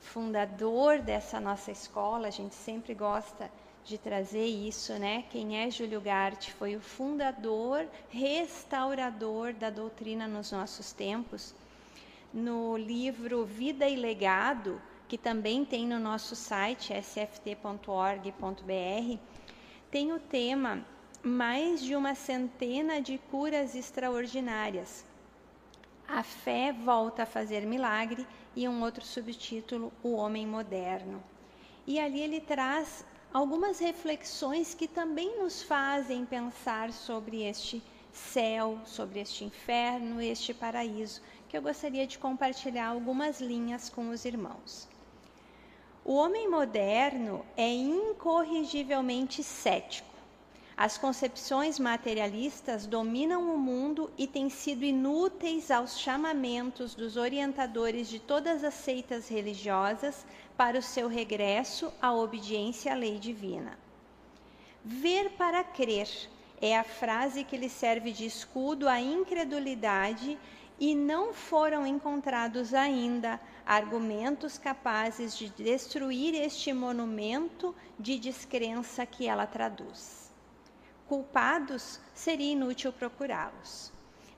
[0.00, 3.50] fundador dessa nossa escola, a gente sempre gosta
[3.84, 5.24] de trazer isso, né?
[5.30, 11.54] Quem é Júlio Garte foi o fundador, restaurador da doutrina nos nossos tempos.
[12.32, 18.28] No livro Vida e Legado, que também tem no nosso site sft.org.br,
[19.90, 20.84] tem o tema
[21.22, 25.04] Mais de uma centena de curas extraordinárias.
[26.08, 31.22] A fé volta a fazer milagre e um outro subtítulo, O Homem Moderno.
[31.86, 39.18] E ali ele traz algumas reflexões que também nos fazem pensar sobre este céu, sobre
[39.18, 44.88] este inferno, este paraíso, que eu gostaria de compartilhar algumas linhas com os irmãos.
[46.04, 50.13] O homem moderno é incorrigivelmente cético.
[50.76, 58.18] As concepções materialistas dominam o mundo e têm sido inúteis aos chamamentos dos orientadores de
[58.18, 63.78] todas as seitas religiosas para o seu regresso à obediência à lei divina.
[64.84, 66.08] Ver para crer
[66.60, 70.36] é a frase que lhe serve de escudo à incredulidade
[70.80, 79.46] e não foram encontrados ainda argumentos capazes de destruir este monumento de descrença que ela
[79.46, 80.23] traduz.
[81.08, 83.92] Culpados, seria inútil procurá-los.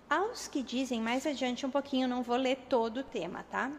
[0.08, 3.70] Aos que dizem, mais adiante um pouquinho, não vou ler todo o tema, tá?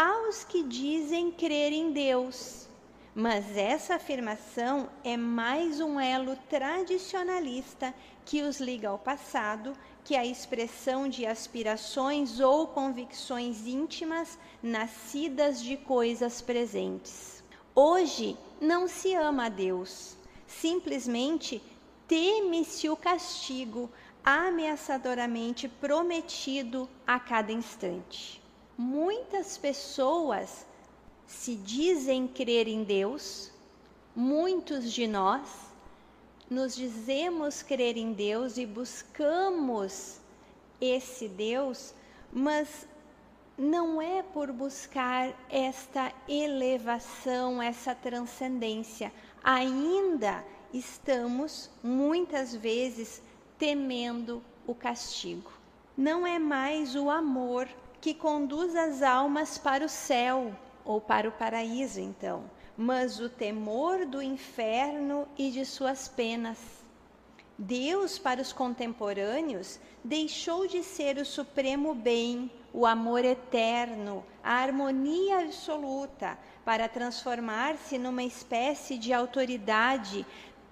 [0.00, 2.66] aos que dizem crer em Deus.
[3.14, 7.92] Mas essa afirmação é mais um elo tradicionalista
[8.24, 15.76] que os liga ao passado que a expressão de aspirações ou convicções íntimas nascidas de
[15.76, 17.44] coisas presentes.
[17.74, 21.62] Hoje não se ama a Deus, simplesmente
[22.10, 23.88] teme-se o castigo
[24.24, 28.42] ameaçadoramente prometido a cada instante.
[28.76, 30.66] Muitas pessoas
[31.24, 33.52] se dizem crer em Deus,
[34.12, 35.48] muitos de nós
[36.50, 40.18] nos dizemos crer em Deus e buscamos
[40.80, 41.94] esse Deus,
[42.32, 42.88] mas
[43.56, 49.12] não é por buscar esta elevação, essa transcendência.
[49.44, 53.22] Ainda estamos, muitas vezes,
[53.58, 55.52] temendo o castigo.
[55.96, 57.68] Não é mais o amor
[58.00, 60.54] que conduz as almas para o céu
[60.84, 62.44] ou para o paraíso, então,
[62.76, 66.80] mas o temor do inferno e de suas penas.
[67.58, 75.40] Deus, para os contemporâneos, deixou de ser o supremo bem, o amor eterno, a harmonia
[75.40, 80.24] absoluta, para transformar-se numa espécie de autoridade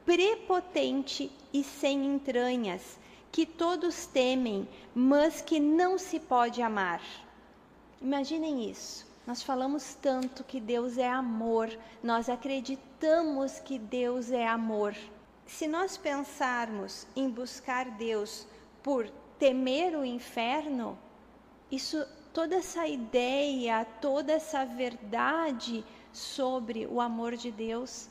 [0.09, 2.99] prepotente e sem entranhas,
[3.31, 7.03] que todos temem, mas que não se pode amar.
[8.01, 9.07] Imaginem isso.
[9.27, 11.69] Nós falamos tanto que Deus é amor,
[12.03, 14.97] nós acreditamos que Deus é amor.
[15.45, 18.47] Se nós pensarmos em buscar Deus
[18.83, 20.99] por temer o inferno,
[21.71, 28.09] isso toda essa ideia, toda essa verdade sobre o amor de Deus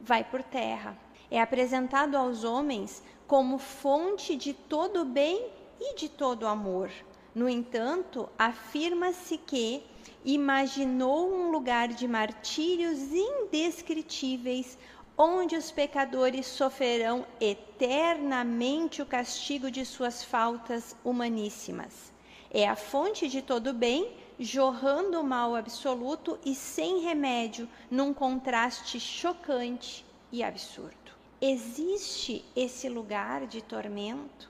[0.00, 0.96] vai por terra
[1.32, 5.46] é apresentado aos homens como fonte de todo bem
[5.80, 6.90] e de todo amor.
[7.34, 9.82] No entanto, afirma-se que
[10.22, 14.76] imaginou um lugar de martírios indescritíveis,
[15.16, 22.12] onde os pecadores sofrerão eternamente o castigo de suas faltas humaníssimas.
[22.50, 29.00] É a fonte de todo bem, jorrando o mal absoluto e sem remédio, num contraste
[29.00, 31.01] chocante e absurdo.
[31.44, 34.48] Existe esse lugar de tormento?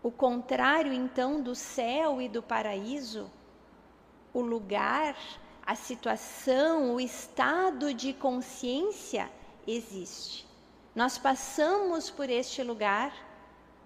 [0.00, 3.28] O contrário, então, do céu e do paraíso?
[4.32, 5.16] O lugar,
[5.66, 9.28] a situação, o estado de consciência
[9.66, 10.46] existe.
[10.94, 13.12] Nós passamos por este lugar,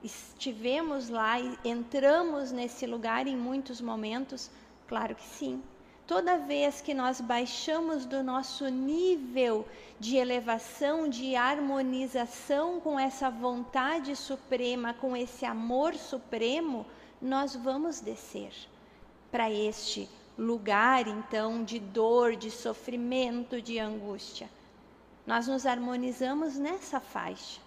[0.05, 4.51] estivemos lá entramos nesse lugar em muitos momentos?
[4.87, 5.63] Claro que sim
[6.07, 9.67] toda vez que nós baixamos do nosso nível
[10.01, 16.85] de elevação, de harmonização com essa vontade suprema, com esse amor supremo,
[17.21, 18.53] nós vamos descer
[19.31, 24.51] para este lugar então de dor, de sofrimento, de angústia.
[25.27, 27.61] Nós nos harmonizamos nessa faixa.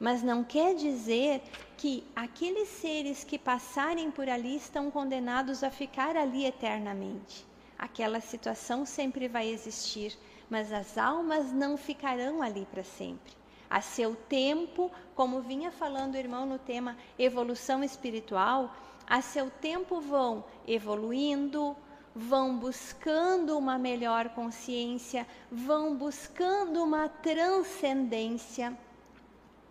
[0.00, 1.42] Mas não quer dizer
[1.76, 7.47] que aqueles seres que passarem por ali estão condenados a ficar ali eternamente
[7.78, 10.18] aquela situação sempre vai existir,
[10.50, 13.32] mas as almas não ficarão ali para sempre.
[13.70, 18.74] A seu tempo, como vinha falando o irmão no tema evolução espiritual,
[19.06, 21.76] a seu tempo vão evoluindo,
[22.14, 28.76] vão buscando uma melhor consciência, vão buscando uma transcendência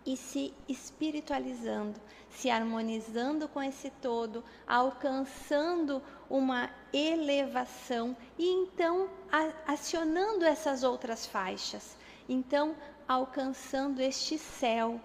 [0.06, 2.00] e se espiritualizando,
[2.38, 9.10] se harmonizando com esse todo, alcançando uma elevação e então
[9.66, 11.96] acionando essas outras faixas.
[12.28, 12.76] Então,
[13.08, 15.00] alcançando este céu,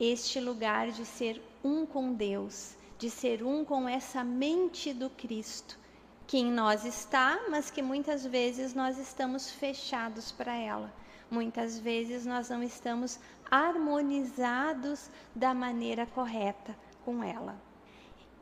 [0.00, 5.78] este lugar de ser um com Deus, de ser um com essa mente do Cristo,
[6.26, 10.92] que em nós está, mas que muitas vezes nós estamos fechados para ela.
[11.30, 13.18] Muitas vezes nós não estamos
[13.50, 17.56] harmonizados da maneira correta com ela.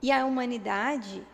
[0.02, 1.26] E a humanidade,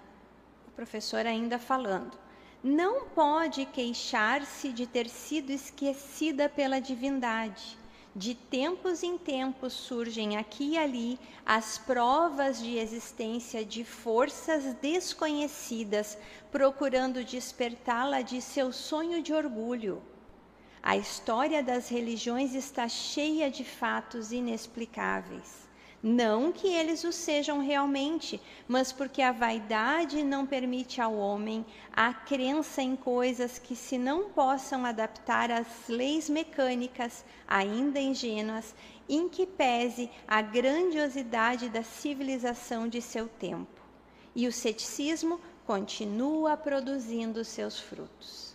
[0.77, 2.17] professor ainda falando,
[2.63, 7.79] não pode queixar-se de ter sido esquecida pela divindade.
[8.15, 16.19] De tempos em tempos surgem aqui e ali as provas de existência de forças desconhecidas,
[16.51, 20.03] procurando despertá-la de seu sonho de orgulho.
[20.83, 25.69] A história das religiões está cheia de fatos inexplicáveis.
[26.01, 32.15] Não que eles o sejam realmente, mas porque a vaidade não permite ao homem a
[32.15, 38.77] crença em coisas que se não possam adaptar às leis mecânicas, ainda ingênuas,
[39.09, 43.83] em que pese a grandiosidade da civilização de seu tempo.
[44.37, 48.55] E o ceticismo continua produzindo seus frutos.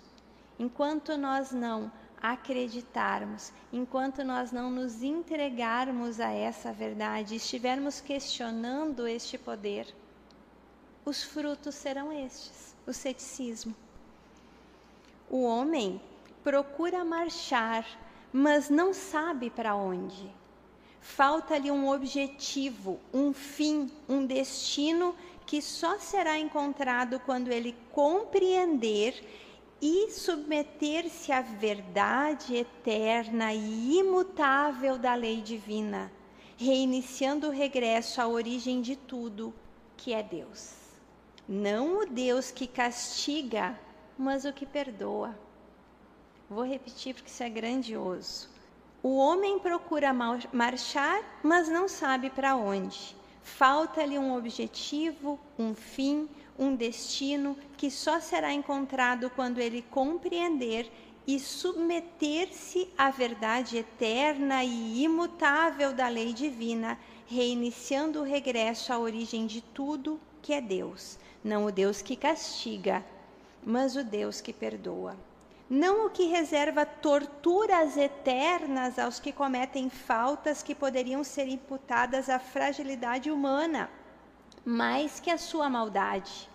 [0.58, 1.92] Enquanto nós não
[2.24, 9.94] acreditarmos, enquanto nós não nos entregarmos a essa verdade, estivermos questionando este poder,
[11.04, 13.76] os frutos serão estes: o ceticismo.
[15.30, 16.00] O homem
[16.42, 17.86] procura marchar,
[18.32, 20.32] mas não sabe para onde.
[21.02, 25.14] Falta-lhe um objetivo, um fim, um destino
[25.46, 29.22] que só será encontrado quando ele compreender
[29.86, 36.10] e submeter-se à verdade eterna e imutável da lei divina,
[36.56, 39.54] reiniciando o regresso à origem de tudo,
[39.98, 40.74] que é Deus.
[41.46, 43.78] Não o Deus que castiga,
[44.18, 45.38] mas o que perdoa.
[46.50, 48.48] Vou repetir porque isso é grandioso.
[49.04, 53.18] O homem procura marchar, mas não sabe para onde.
[53.42, 60.92] Falta-lhe um objetivo, um fim, um destino que só será encontrado quando ele compreender
[61.26, 69.48] e submeter-se à verdade eterna e imutável da lei divina, reiniciando o regresso à origem
[69.48, 71.18] de tudo, que é Deus.
[71.44, 73.04] Não o Deus que castiga,
[73.64, 75.16] mas o Deus que perdoa.
[75.70, 82.38] Não o que reserva torturas eternas aos que cometem faltas que poderiam ser imputadas à
[82.38, 83.90] fragilidade humana
[84.66, 86.50] mais que a sua maldade,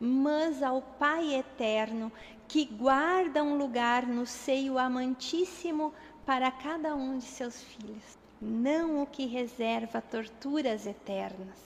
[0.00, 2.10] mas ao Pai eterno
[2.48, 5.92] que guarda um lugar no seio amantíssimo
[6.24, 11.58] para cada um de seus filhos, não o que reserva torturas eternas.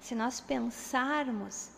[0.00, 1.70] Se nós pensarmos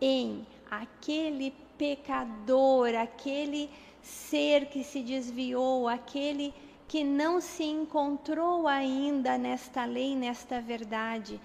[0.00, 3.70] em aquele pecador, aquele
[4.02, 6.52] ser que se desviou, aquele
[6.86, 11.40] que não se encontrou ainda nesta lei, nesta verdade,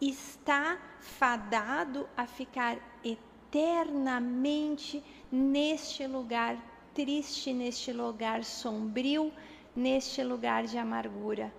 [0.00, 6.56] está fadado a ficar eternamente neste lugar
[6.94, 9.32] triste, neste lugar sombrio,
[9.76, 11.52] neste lugar de amargura.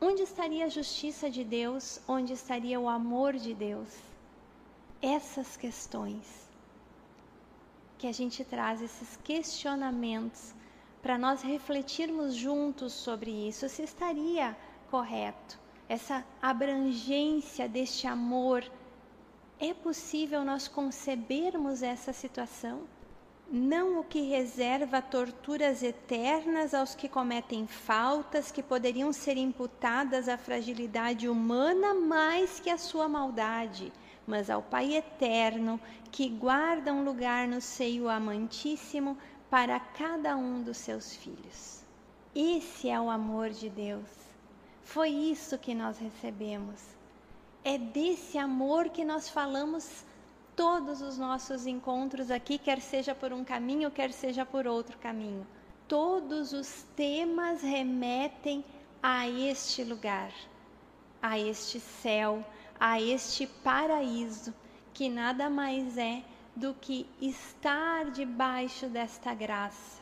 [0.00, 2.00] Onde estaria a justiça de Deus?
[2.08, 3.88] Onde estaria o amor de Deus?
[5.00, 6.46] Essas questões
[7.98, 10.54] que a gente traz, esses questionamentos,
[11.00, 14.56] para nós refletirmos juntos sobre isso, se estaria
[14.90, 18.64] correto essa abrangência deste amor,
[19.58, 22.82] é possível nós concebermos essa situação?
[23.48, 30.36] Não o que reserva torturas eternas aos que cometem faltas que poderiam ser imputadas à
[30.36, 33.92] fragilidade humana mais que à sua maldade,
[34.26, 35.80] mas ao Pai eterno
[36.10, 39.16] que guarda um lugar no seio amantíssimo
[39.48, 41.84] para cada um dos seus filhos.
[42.34, 44.25] Esse é o amor de Deus
[44.86, 46.80] foi isso que nós recebemos.
[47.64, 50.04] É desse amor que nós falamos
[50.54, 55.44] todos os nossos encontros aqui, quer seja por um caminho, quer seja por outro caminho.
[55.88, 58.64] Todos os temas remetem
[59.02, 60.32] a este lugar,
[61.20, 62.44] a este céu,
[62.78, 64.54] a este paraíso,
[64.94, 66.22] que nada mais é
[66.54, 70.00] do que estar debaixo desta graça.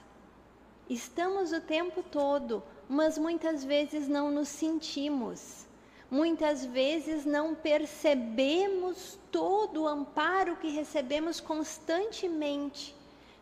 [0.90, 5.66] Estamos o tempo todo mas muitas vezes não nos sentimos.
[6.10, 12.94] Muitas vezes não percebemos todo o amparo que recebemos constantemente.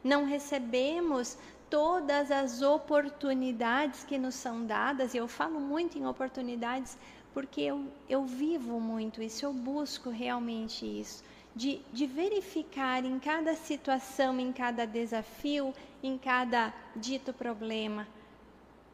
[0.03, 1.37] Não recebemos
[1.69, 6.99] todas as oportunidades que nos são dadas, e eu falo muito em oportunidades
[7.33, 11.25] porque eu, eu vivo muito isso, eu busco realmente isso,
[11.55, 15.73] de, de verificar em cada situação, em cada desafio,
[16.03, 18.07] em cada dito problema,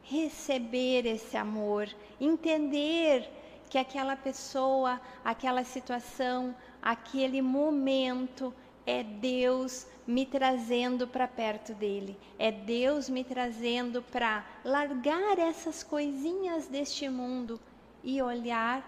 [0.09, 1.87] receber esse amor,
[2.19, 3.29] entender
[3.69, 8.51] que aquela pessoa, aquela situação, aquele momento
[8.87, 16.67] é Deus me trazendo para perto dele, é Deus me trazendo para largar essas coisinhas
[16.67, 17.59] deste mundo
[18.03, 18.83] e olhar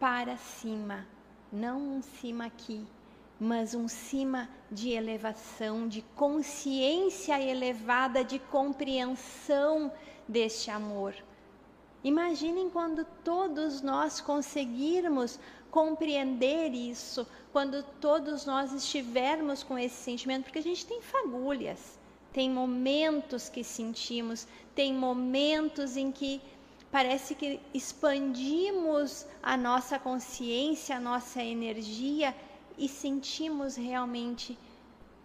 [0.00, 1.06] para cima,
[1.52, 2.86] não um cima aqui,
[3.38, 9.92] mas um cima de elevação, de consciência elevada, de compreensão
[10.28, 11.14] deste amor.
[12.04, 15.38] Imaginem quando todos nós conseguirmos
[15.70, 21.98] compreender isso, quando todos nós estivermos com esse sentimento, porque a gente tem fagulhas,
[22.32, 26.40] tem momentos que sentimos, tem momentos em que
[26.90, 32.34] parece que expandimos a nossa consciência, a nossa energia
[32.76, 34.58] e sentimos realmente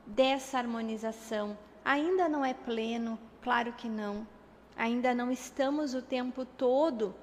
[0.06, 1.58] dessa harmonização.
[1.84, 4.28] Ainda não é pleno, claro que não
[4.78, 7.13] ainda não estamos o tempo todo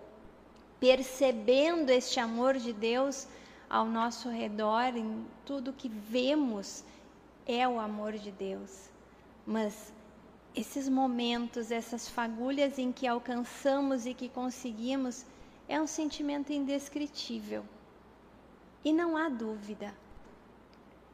[0.80, 3.26] percebendo este amor de Deus
[3.70, 6.84] ao nosso redor, em tudo que vemos
[7.46, 8.90] é o amor de Deus.
[9.46, 9.92] Mas
[10.54, 15.24] esses momentos, essas fagulhas em que alcançamos e que conseguimos,
[15.68, 17.64] é um sentimento indescritível.
[18.84, 19.94] E não há dúvida.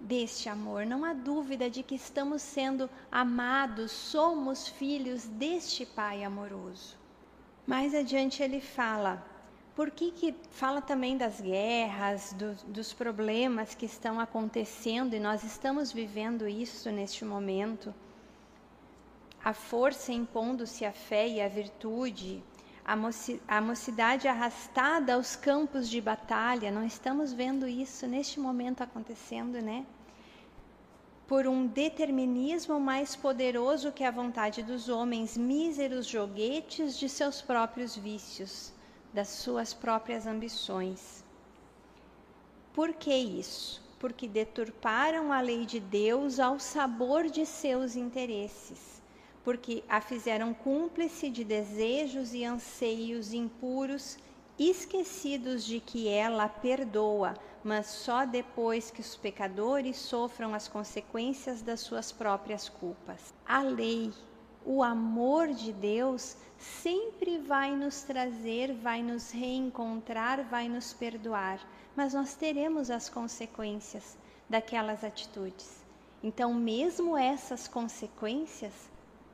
[0.01, 6.97] Deste amor, não há dúvida de que estamos sendo amados, somos filhos deste Pai amoroso.
[7.67, 9.25] Mais adiante ele fala,
[9.77, 15.45] por que, que fala também das guerras, do, dos problemas que estão acontecendo e nós
[15.45, 17.95] estamos vivendo isso neste momento?
[19.43, 22.43] A força impondo-se a fé e a virtude,
[22.91, 28.83] a, moci a mocidade arrastada aos campos de batalha, não estamos vendo isso neste momento
[28.83, 29.87] acontecendo, né?
[31.29, 37.97] Por um determinismo mais poderoso que a vontade dos homens, míseros joguetes de seus próprios
[37.97, 38.73] vícios,
[39.15, 41.25] das suas próprias ambições.
[42.73, 43.81] Por que isso?
[44.01, 49.00] Porque deturparam a lei de Deus ao sabor de seus interesses
[49.45, 54.19] porque a fizeram cúmplice de desejos e anseios impuros,
[54.59, 57.35] esquecidos de que ela perdoa,
[57.65, 63.33] mas só depois que os pecadores sofram as consequências das suas próprias culpas.
[63.47, 64.13] A lei,
[64.65, 71.59] o amor de Deus sempre vai nos trazer, vai nos reencontrar, vai nos perdoar,
[71.97, 74.19] mas nós teremos as consequências
[74.49, 75.83] daquelas atitudes.
[76.23, 78.90] Então, mesmo essas consequências,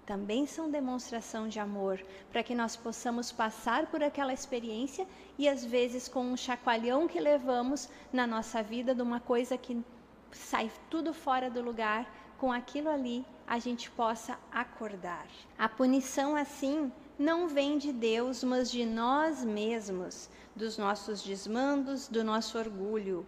[0.07, 2.01] também são demonstração de amor,
[2.31, 5.05] para que nós possamos passar por aquela experiência
[5.37, 9.85] e às vezes com um chacoalhão que levamos na nossa vida de uma coisa que
[10.31, 15.27] sai tudo fora do lugar, com aquilo ali a gente possa acordar.
[15.59, 22.23] A punição assim não vem de Deus, mas de nós mesmos, dos nossos desmandos, do
[22.23, 23.27] nosso orgulho.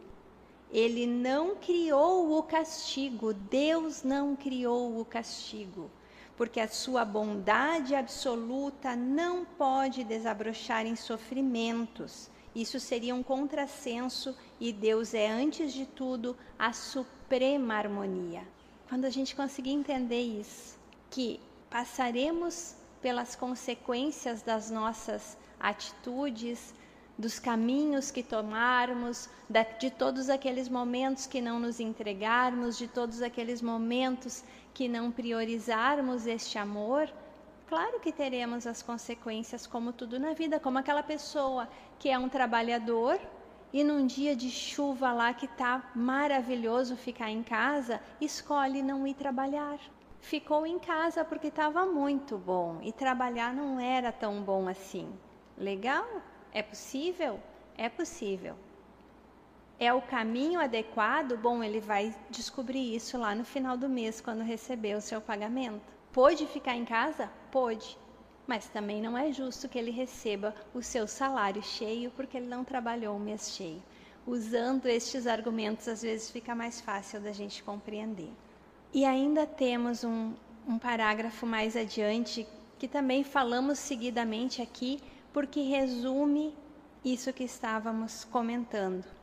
[0.71, 5.91] Ele não criou o castigo, Deus não criou o castigo
[6.39, 12.31] porque a sua bondade absoluta não pode desabrochar em sofrimentos.
[12.55, 18.47] Isso seria um contrassenso e Deus é, antes de tudo, a suprema harmonia.
[18.89, 20.79] Quando a gente conseguir entender isso,
[21.11, 26.73] que passaremos pelas consequências das nossas atitudes,
[27.19, 29.29] dos caminhos que tomarmos,
[29.81, 34.45] de todos aqueles momentos que não nos entregarmos, de todos aqueles momentos
[34.79, 37.13] que não priorizarmos este amor,
[37.67, 41.69] claro que teremos as consequências, como tudo na vida, como aquela pessoa
[41.99, 43.19] que é um trabalhador
[43.73, 49.15] e num dia de chuva lá que está maravilhoso ficar em casa, escolhe não ir
[49.15, 49.81] trabalhar.
[50.21, 55.13] Ficou em casa porque estava muito bom e trabalhar não era tão bom assim.
[55.57, 56.07] Legal?
[56.53, 57.41] É possível?
[57.77, 58.55] É possível
[59.81, 64.43] é o caminho adequado, bom, ele vai descobrir isso lá no final do mês, quando
[64.43, 65.81] receber o seu pagamento.
[66.13, 67.31] Pode ficar em casa?
[67.53, 67.97] Pode.
[68.45, 72.65] Mas também não é justo que ele receba o seu salário cheio porque ele não
[72.65, 73.81] trabalhou o mês cheio.
[74.27, 78.33] Usando estes argumentos, às vezes fica mais fácil da gente compreender.
[78.93, 80.35] E ainda temos um,
[80.67, 82.49] um parágrafo mais adiante
[82.79, 85.01] que também falamos seguidamente aqui,
[85.33, 86.53] porque resume
[87.05, 89.18] isso que estávamos comentando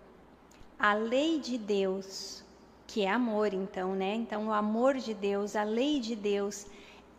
[0.79, 2.43] a lei de Deus,
[2.85, 4.15] que é amor, então, né?
[4.15, 6.65] Então, o amor de Deus, a lei de Deus,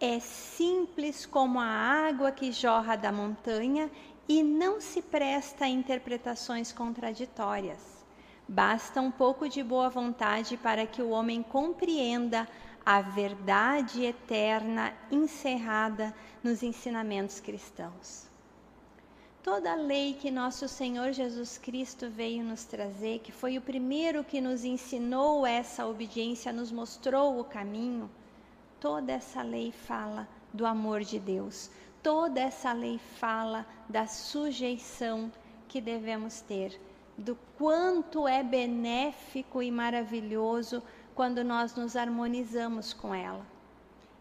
[0.00, 3.90] é simples como a água que jorra da montanha
[4.28, 8.04] e não se presta a interpretações contraditórias.
[8.48, 12.46] Basta um pouco de boa vontade para que o homem compreenda
[12.84, 18.35] a verdade eterna encerrada nos ensinamentos cristãos
[19.46, 24.24] toda a lei que nosso Senhor Jesus Cristo veio nos trazer, que foi o primeiro
[24.24, 28.10] que nos ensinou essa obediência, nos mostrou o caminho,
[28.80, 31.70] toda essa lei fala do amor de Deus,
[32.02, 35.30] toda essa lei fala da sujeição
[35.68, 36.80] que devemos ter,
[37.16, 40.82] do quanto é benéfico e maravilhoso
[41.14, 43.46] quando nós nos harmonizamos com ela.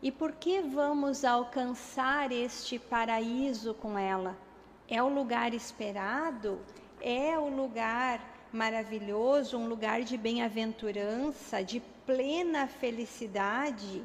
[0.03, 4.44] E por que vamos alcançar este paraíso com ela?
[4.87, 6.59] É o lugar esperado,
[7.01, 8.21] é o lugar
[8.51, 14.03] maravilhoso, um lugar de bem-aventurança, de plena felicidade,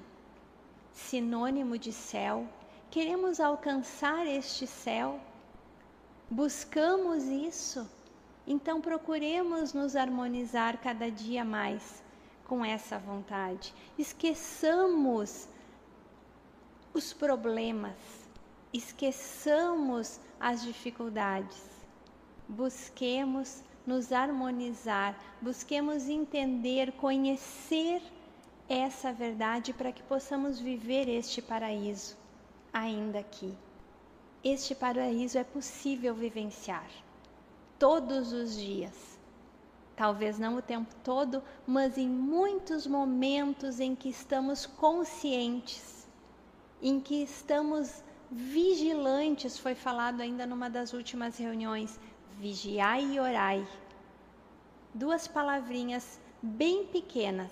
[0.92, 2.46] sinônimo de céu.
[2.90, 5.20] Queremos alcançar este céu,
[6.28, 7.88] buscamos isso,
[8.46, 12.02] então procuremos nos harmonizar cada dia mais
[12.44, 13.72] com essa vontade.
[13.96, 15.46] Esqueçamos
[16.92, 17.94] os problemas,
[18.72, 21.60] esqueçamos as dificuldades.
[22.48, 28.02] Busquemos nos harmonizar, busquemos entender, conhecer
[28.68, 32.16] essa verdade para que possamos viver este paraíso
[32.72, 33.56] ainda aqui.
[34.44, 36.88] Este paraíso é possível vivenciar
[37.78, 39.18] todos os dias.
[39.96, 46.08] talvez não o tempo todo, mas em muitos momentos em que estamos conscientes,
[46.80, 51.98] em que estamos vigilantes, foi falado ainda numa das últimas reuniões,
[52.38, 53.66] vigiai e orai.
[54.94, 57.50] Duas palavrinhas bem pequenas,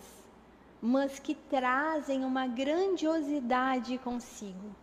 [0.80, 4.74] mas que trazem uma grandiosidade consigo.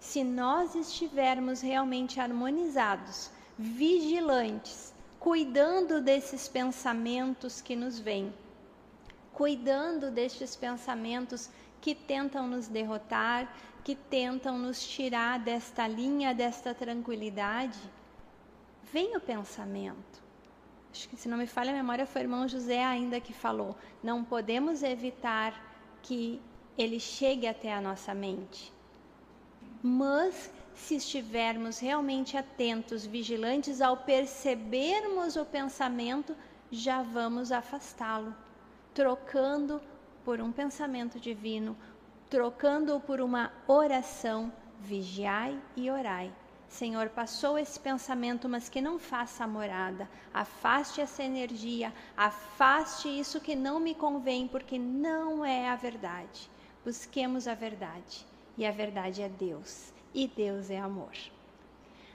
[0.00, 8.32] Se nós estivermos realmente harmonizados, vigilantes, cuidando desses pensamentos que nos vêm,
[9.32, 13.50] cuidando destes pensamentos que tentam nos derrotar,
[13.84, 17.78] que tentam nos tirar desta linha, desta tranquilidade.
[18.90, 20.24] Vem o pensamento.
[20.90, 23.76] Acho que, se não me falha a memória, foi o irmão José ainda que falou:
[24.02, 25.52] não podemos evitar
[26.02, 26.40] que
[26.78, 28.72] ele chegue até a nossa mente.
[29.82, 36.34] Mas se estivermos realmente atentos, vigilantes, ao percebermos o pensamento,
[36.70, 38.34] já vamos afastá-lo,
[38.94, 39.80] trocando
[40.24, 41.76] por um pensamento divino,
[42.28, 46.32] trocando-o por uma oração, vigiai e orai.
[46.68, 50.08] Senhor, passou esse pensamento, mas que não faça morada.
[50.32, 56.50] Afaste essa energia, afaste isso que não me convém, porque não é a verdade.
[56.84, 58.26] Busquemos a verdade,
[58.58, 61.12] e a verdade é Deus e Deus é amor.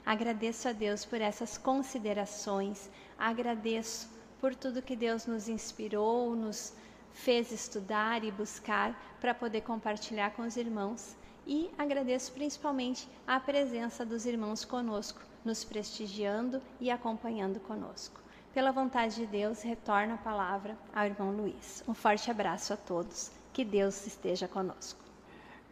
[0.04, 4.08] Agradeço a Deus por essas considerações, agradeço
[4.40, 6.72] por tudo que Deus nos inspirou, nos
[7.12, 11.16] fez estudar e buscar para poder compartilhar com os irmãos.
[11.46, 18.20] E agradeço principalmente a presença dos irmãos conosco, nos prestigiando e acompanhando conosco.
[18.52, 21.84] Pela vontade de Deus, retorno a palavra ao irmão Luiz.
[21.86, 23.30] Um forte abraço a todos.
[23.52, 25.00] Que Deus esteja conosco.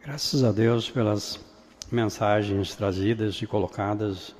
[0.01, 1.39] Graças a Deus pelas
[1.91, 4.35] mensagens trazidas e colocadas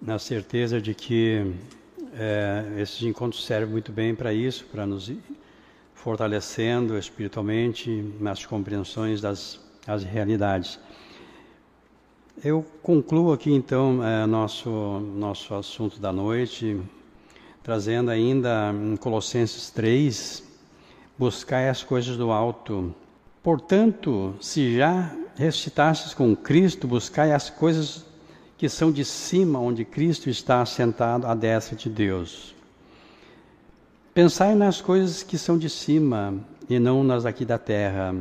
[0.00, 1.54] na certeza de que
[2.14, 5.10] é, esses encontros servem muito bem para isso, para nos
[6.02, 7.90] fortalecendo espiritualmente
[8.20, 10.78] nas compreensões das, das realidades.
[12.42, 14.70] Eu concluo aqui então é, nosso
[15.16, 16.80] nosso assunto da noite,
[17.64, 20.44] trazendo ainda em Colossenses 3,
[21.18, 22.94] buscar as coisas do alto.
[23.42, 28.04] Portanto, se já ressuscitastes com Cristo, buscai as coisas
[28.56, 32.54] que são de cima, onde Cristo está assentado à destra de Deus.
[34.18, 36.34] Pensai nas coisas que são de cima
[36.68, 38.16] e não nas aqui da terra.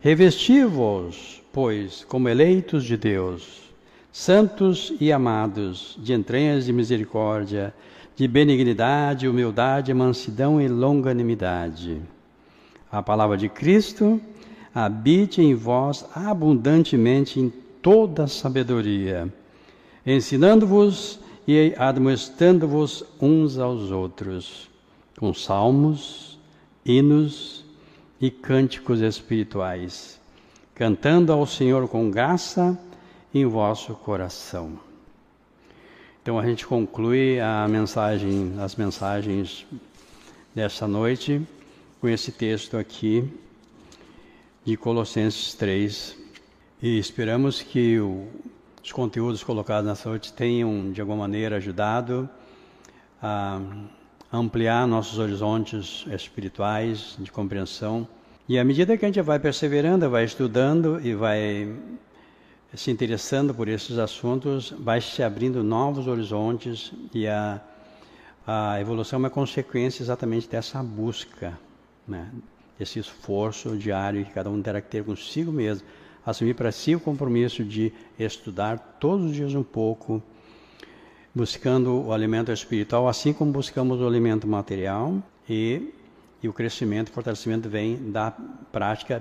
[0.00, 3.72] Revesti-vos, pois, como eleitos de Deus,
[4.10, 7.72] santos e amados, de entranhas de misericórdia,
[8.16, 12.02] de benignidade, humildade, mansidão e longanimidade.
[12.90, 14.20] A palavra de Cristo
[14.74, 17.48] habite em vós abundantemente em
[17.80, 19.32] toda sabedoria,
[20.04, 24.67] ensinando-vos e admoestando-vos uns aos outros,
[25.18, 26.38] com salmos,
[26.84, 27.64] hinos
[28.20, 30.20] e cânticos espirituais,
[30.74, 32.78] cantando ao Senhor com graça
[33.34, 34.78] em vosso coração.
[36.22, 39.66] Então a gente conclui a mensagem, as mensagens
[40.54, 41.42] desta noite
[42.00, 43.28] com esse texto aqui
[44.64, 46.16] de Colossenses 3.
[46.80, 48.28] E esperamos que o,
[48.84, 52.30] os conteúdos colocados nessa noite tenham, de alguma maneira, ajudado
[53.20, 53.60] a
[54.32, 58.06] ampliar nossos horizontes espirituais de compreensão.
[58.48, 61.74] E à medida que a gente vai perseverando, vai estudando e vai
[62.74, 67.60] se interessando por esses assuntos, vai se abrindo novos horizontes e a,
[68.46, 71.58] a evolução é uma consequência exatamente dessa busca.
[72.06, 72.30] Né?
[72.80, 75.86] esse esforço diário que cada um terá que ter consigo mesmo,
[76.24, 80.22] assumir para si o compromisso de estudar todos os dias um pouco,
[81.38, 85.94] buscando o alimento espiritual, assim como buscamos o alimento material, e,
[86.42, 88.32] e o crescimento e fortalecimento vem da
[88.72, 89.16] prática